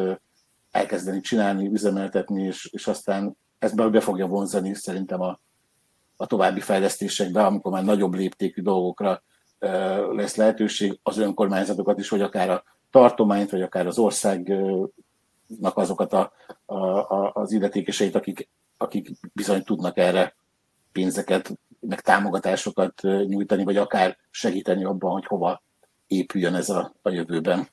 [0.70, 5.40] elkezdeni csinálni, üzemeltetni, és, és aztán ez be fogja vonzani szerintem a,
[6.16, 9.22] a további fejlesztésekbe, amikor már nagyobb léptékű dolgokra
[10.12, 14.92] lesz lehetőség, az önkormányzatokat is, vagy akár a tartományt, vagy akár az országnak
[15.74, 16.32] azokat a,
[16.64, 20.36] a, a, az illetékeseit, akik, akik bizony tudnak erre
[20.92, 25.62] pénzeket, meg támogatásokat nyújtani, vagy akár segíteni abban, hogy hova
[26.06, 27.68] épüljön ez a, a jövőben.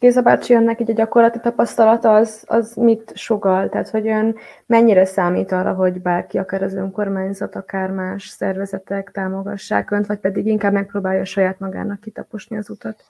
[0.00, 3.68] Géza bácsi önnek így a gyakorlati tapasztalata az, az mit sugal?
[3.68, 4.36] Tehát, hogy ön
[4.66, 10.46] mennyire számít arra, hogy bárki, akár az önkormányzat, akár más szervezetek támogassák önt, vagy pedig
[10.46, 13.04] inkább megpróbálja saját magának kitaposni az utat?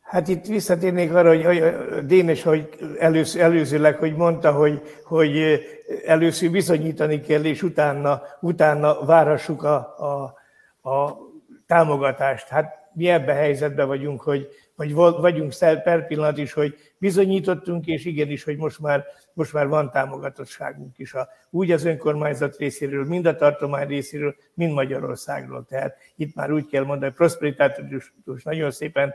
[0.00, 1.62] Hát itt visszatérnék arra, hogy, hogy
[2.06, 2.68] Dénes, hogy
[2.98, 5.60] először, előzőleg, hogy mondta, hogy, hogy
[6.06, 10.22] először bizonyítani kell, és utána, utána várhassuk a, a,
[10.90, 11.16] a
[11.66, 12.48] támogatást.
[12.48, 18.44] Hát mi ebben helyzetben vagyunk, hogy, vagy vagyunk per pillanat is, hogy bizonyítottunk, és igenis,
[18.44, 23.36] hogy most már, most már van támogatottságunk is, a, úgy az önkormányzat részéről, mind a
[23.36, 25.64] tartomány részéről, mind Magyarországról.
[25.68, 28.14] Tehát itt már úgy kell mondani, prosperitátus
[28.44, 29.14] nagyon szépen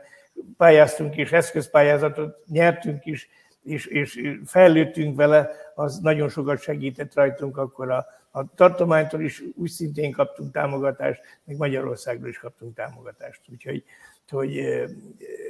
[0.58, 3.30] pályáztunk és eszközpályázatot nyertünk is,
[3.64, 9.70] és, és fejlődtünk vele, az nagyon sokat segített rajtunk akkor a, a tartománytól is úgy
[9.70, 13.42] szintén kaptunk támogatást, még Magyarországról is kaptunk támogatást.
[13.52, 13.84] Úgyhogy
[14.30, 14.60] hogy,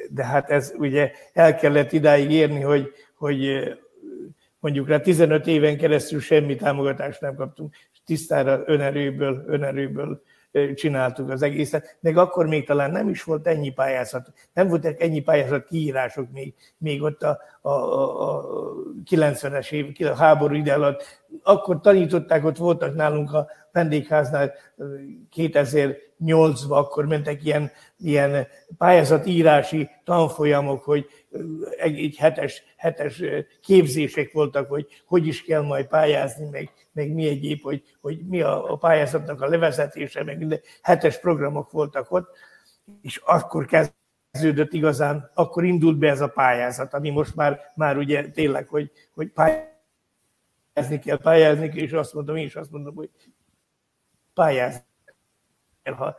[0.09, 3.63] de hát ez ugye el kellett idáig érni, hogy, hogy
[4.59, 7.75] mondjuk rá 15 éven keresztül semmi támogatást nem kaptunk.
[8.05, 10.21] tisztára önerőből, önerőből
[10.75, 15.19] csináltuk az egészet, még akkor még talán nem is volt ennyi pályázat, nem voltak ennyi
[15.19, 18.45] pályázat kiírások még, még ott a, a, a
[19.09, 21.23] 90-es év, a háború ide alatt.
[21.43, 24.53] Akkor tanították, ott voltak nálunk a vendégháznál
[26.25, 28.47] 2008-ban, akkor mentek ilyen, ilyen
[28.77, 31.07] pályázatírási tanfolyamok, hogy
[31.77, 33.21] egy hetes, hetes
[33.61, 38.41] képzések voltak, hogy hogy is kell majd pályázni, meg, meg mi egyéb, hogy, hogy mi
[38.41, 40.59] a, a pályázatnak a levezetése, meg minden.
[40.81, 42.29] Hetes programok voltak ott,
[43.01, 43.65] és akkor
[44.31, 48.91] kezdődött igazán, akkor indult be ez a pályázat, ami most már, már ugye tényleg, hogy,
[49.13, 53.09] hogy pályázni kell, pályázni kell, és azt mondom, én is azt mondom, hogy
[54.33, 54.87] pályázni
[55.93, 56.17] ha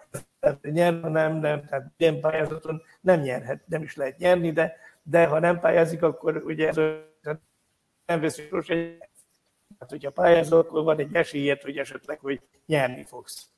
[0.63, 5.39] nyer, nem, nem, tehát ilyen pályázaton nem nyerhet, nem is lehet nyerni, de, de ha
[5.39, 6.73] nem pályázik, akkor ugye
[8.07, 8.75] nem veszi sose.
[9.79, 13.51] Hát, hogyha pályázol, akkor van egy esélyed, hogy esetleg, hogy nyerni fogsz.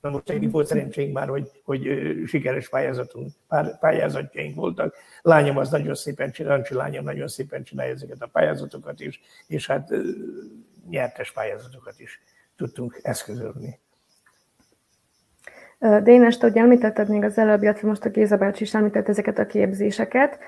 [0.00, 1.82] Na most egy volt szerencsénk már, hogy, hogy
[2.26, 3.32] sikeres pályázatunk,
[3.80, 4.96] pályázatjaink voltak.
[5.22, 9.66] Lányom az nagyon szépen csinál, Ancsi lányom nagyon szépen csinálja ezeket a pályázatokat is, és
[9.66, 9.90] hát
[10.88, 12.20] nyertes pályázatokat is
[12.56, 13.80] tudtunk eszközölni.
[16.02, 19.46] Dénes, hogy említetted még az előbb, illetve most a Géza bácsi is említett ezeket a
[19.46, 20.38] képzéseket.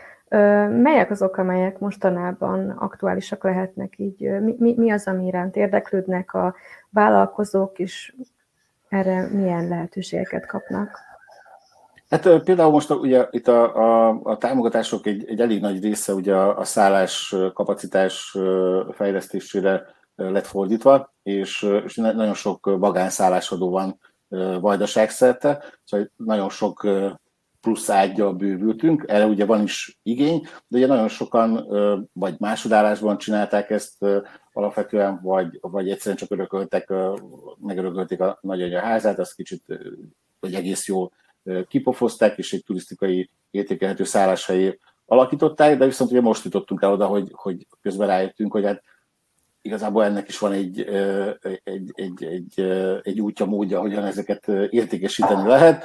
[0.69, 4.41] Melyek azok, amelyek mostanában aktuálisak lehetnek így?
[4.41, 6.55] Mi, mi, mi az, ami iránt érdeklődnek a
[6.91, 8.15] vállalkozók, és
[8.89, 10.99] erre milyen lehetőségeket kapnak?
[12.11, 16.35] Hát például most ugye itt a, a, a támogatások egy, egy elég nagy része ugye
[16.35, 18.37] a, a szállás kapacitás
[18.93, 19.83] fejlesztésére
[20.17, 23.99] lett fordítva, és, és nagyon sok magánszállásadó van
[24.61, 26.89] vajdaság szerte, szóval nagyon sok
[27.61, 31.67] plusz ágyjal bővültünk, erre ugye van is igény, de ugye nagyon sokan
[32.13, 34.05] vagy másodállásban csinálták ezt
[34.53, 36.93] alapvetően, vagy, vagy egyszerűen csak örököltek,
[37.61, 39.63] megörökölték a nagyanyja házát, azt kicsit,
[40.41, 41.13] vagy egész jól
[41.69, 47.31] kipofozták, és egy turisztikai értékelhető szálláshelyé alakították, de viszont ugye most jutottunk el oda, hogy,
[47.33, 48.83] hogy közben rájöttünk, hogy hát
[49.65, 50.81] igazából ennek is van egy,
[51.63, 52.61] egy, egy, egy,
[53.03, 55.85] egy útja, módja, hogyan ezeket értékesíteni lehet,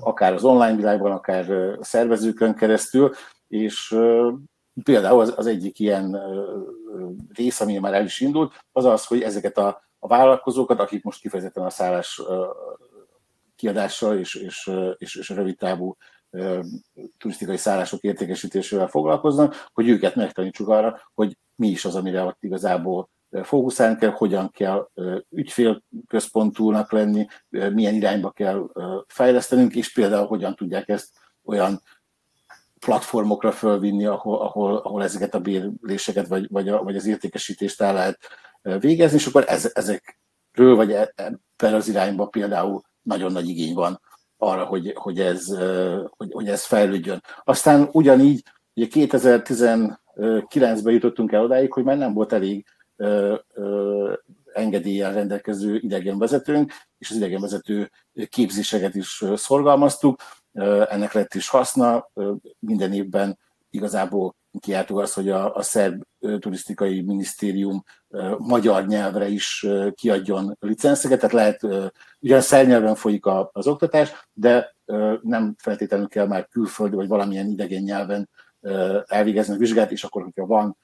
[0.00, 3.12] akár az online világban, akár szervezőkön keresztül,
[3.48, 3.96] és
[4.82, 6.18] például az, az egyik ilyen
[7.34, 11.20] rész, ami már el is indult, az az, hogy ezeket a, a vállalkozókat, akik most
[11.20, 12.22] kifejezetten a szállás
[13.56, 15.96] kiadással és, és, és, és rövid távú
[17.18, 23.08] turisztikai szállások értékesítésével foglalkoznak, hogy őket megtanítsuk arra, hogy mi is az, amire ott igazából
[23.42, 24.88] fókuszálni kell, hogyan kell
[25.30, 28.70] ügyfélközpontúnak lenni, milyen irányba kell
[29.06, 31.08] fejlesztenünk, és például hogyan tudják ezt
[31.44, 31.82] olyan
[32.78, 37.94] platformokra fölvinni, ahol, ahol, ahol ezeket a bérléseket vagy, vagy, a, vagy az értékesítést el
[37.94, 38.18] lehet
[38.62, 44.00] végezni, és akkor ez, ezekről, vagy e, ebben az irányba például nagyon nagy igény van
[44.36, 45.46] arra, hogy, hogy, ez,
[46.16, 47.22] hogy, hogy ez fejlődjön.
[47.44, 48.42] Aztán ugyanígy,
[48.74, 48.88] ugye
[50.20, 52.66] 2019-ben jutottunk el odáig, hogy már nem volt elég
[54.52, 57.90] engedéllyel rendelkező idegenvezetőnk, és az idegenvezető
[58.28, 60.20] képzéseket is szorgalmaztuk.
[60.88, 62.10] Ennek lett is haszna.
[62.58, 63.38] Minden évben
[63.70, 66.02] igazából kiáltuk azt, hogy a, a szerb
[66.38, 67.84] turisztikai minisztérium
[68.38, 71.90] magyar nyelvre is kiadjon licenszeket, tehát lehet,
[72.20, 74.76] ugyan szerb nyelven folyik az oktatás, de
[75.22, 78.28] nem feltétlenül kell már külföldi vagy valamilyen idegen nyelven
[79.06, 80.76] elvégezni a vizsgát, és akkor, hogyha van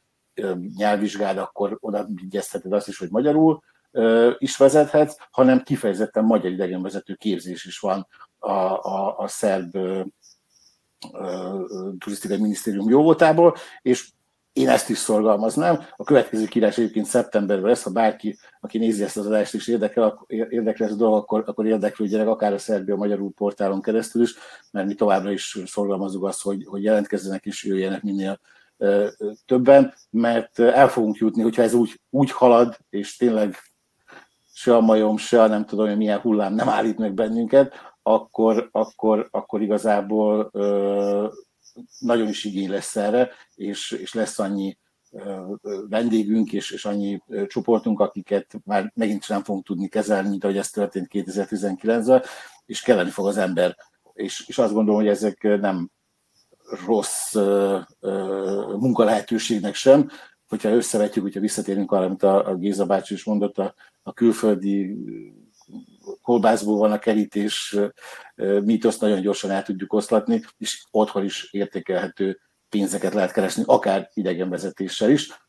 [0.77, 3.62] nyelvvizsgád, akkor oda vigyezteted azt is, hogy magyarul
[4.39, 8.07] is vezethetsz, hanem kifejezetten magyar idegenvezető képzés is van
[8.39, 9.79] a, a, a szerb
[11.99, 14.09] turisztikai minisztérium jóvoltából, és
[14.57, 15.81] én ezt is szorgalmaznám.
[15.97, 20.25] A következő kiírás egyébként szeptemberben lesz, ha bárki, aki nézi ezt az adást és érdekel,
[20.27, 24.35] érdekel ez a dolog, akkor, akkor érdeklődjenek akár a Szerbia Magyarul portálon keresztül is,
[24.71, 28.41] mert mi továbbra is szorgalmazunk azt, hogy, hogy jelentkezzenek és jöjjenek minél
[29.47, 33.57] többen, mert el fogunk jutni, hogyha ez úgy, úgy halad, és tényleg
[34.53, 38.69] se a majom, se a nem tudom, hogy milyen hullám nem állít meg bennünket, akkor,
[38.73, 41.27] akkor, akkor igazából ö,
[41.99, 44.79] nagyon is igény lesz erre, és, és lesz annyi
[45.89, 50.70] vendégünk és, és annyi csoportunk, akiket már megint nem fogunk tudni kezelni, mint ahogy ez
[50.70, 52.22] történt 2019-ben,
[52.66, 53.77] és kelleni fog az ember.
[54.12, 55.91] És, és azt gondolom, hogy ezek nem
[56.87, 60.11] rossz uh, uh, munkalehetőségnek sem,
[60.47, 64.97] hogyha összevetjük, hogyha visszatérünk arra, amit a, a Géza bácsi is mondott, a, a külföldi
[66.27, 67.77] kolbászból van a kerítés
[68.64, 75.11] mítoszt nagyon gyorsan el tudjuk oszlatni, és otthon is értékelhető pénzeket lehet keresni, akár idegenvezetéssel
[75.11, 75.45] is.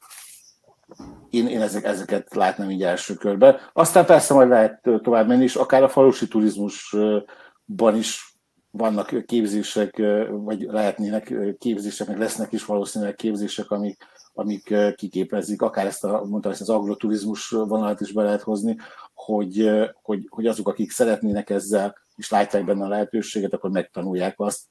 [1.30, 3.57] én, én ezek, ezeket látnám így első körben.
[3.73, 8.36] Aztán persze majd lehet tovább menni, és akár a falusi turizmusban is
[8.71, 14.03] vannak képzések, vagy lehetnének képzések, meg lesznek is valószínűleg képzések, amik,
[14.34, 18.78] amik kiképezik, akár ezt a, mondtam, ezt az agroturizmus vonalat is be lehet hozni,
[19.18, 19.70] hogy,
[20.01, 24.68] hogy, hogy azok, akik szeretnének ezzel, és látják benne a lehetőséget, akkor megtanulják azt,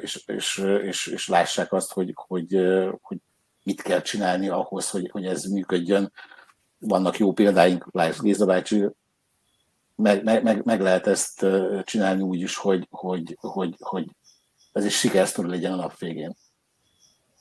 [0.00, 2.58] és, és, és, és lássák azt, hogy, hogy,
[3.00, 3.18] hogy
[3.62, 6.12] mit kell csinálni ahhoz, hogy, hogy ez működjön.
[6.78, 8.88] Vannak jó példáink, Lász Géza bácsi,
[9.96, 11.46] meg, meg, meg, lehet ezt
[11.84, 14.10] csinálni úgy is, hogy, hogy, hogy, hogy
[14.72, 16.36] ez egy sikersztori legyen a nap végén.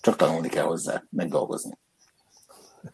[0.01, 1.78] Csak tanulni kell hozzá, megdolgozni.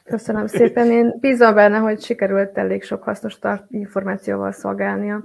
[0.03, 0.91] Köszönöm szépen.
[0.91, 5.23] Én bízom benne, hogy sikerült elég sok hasznos információval szolgálni a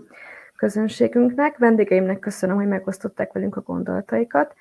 [0.56, 1.58] közönségünknek.
[1.58, 4.54] Vendégeimnek köszönöm, hogy megosztották velünk a gondolataikat.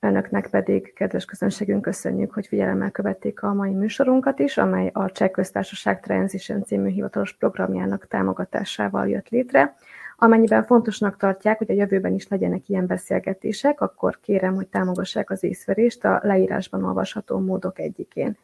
[0.00, 5.28] Önöknek pedig, kedves közönségünk, köszönjük, hogy figyelemmel követték a mai műsorunkat is, amely a Cseh
[5.28, 9.74] Köztársaság Transition című hivatalos programjának támogatásával jött létre.
[10.16, 15.44] Amennyiben fontosnak tartják, hogy a jövőben is legyenek ilyen beszélgetések, akkor kérem, hogy támogassák az
[15.44, 18.36] észverést a leírásban olvasható módok egyikén.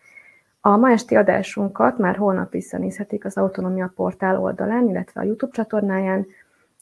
[0.68, 6.26] A ma esti adásunkat már holnap visszanézhetik az Autonomia Portál oldalán, illetve a YouTube csatornáján,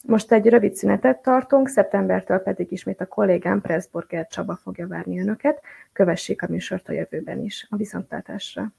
[0.03, 5.61] most egy rövid szünetet tartunk, szeptembertől pedig ismét a kollégám Pressburger Csaba fogja várni önöket.
[5.93, 7.67] Kövessék a műsort a jövőben is.
[7.69, 8.71] A viszontlátásra!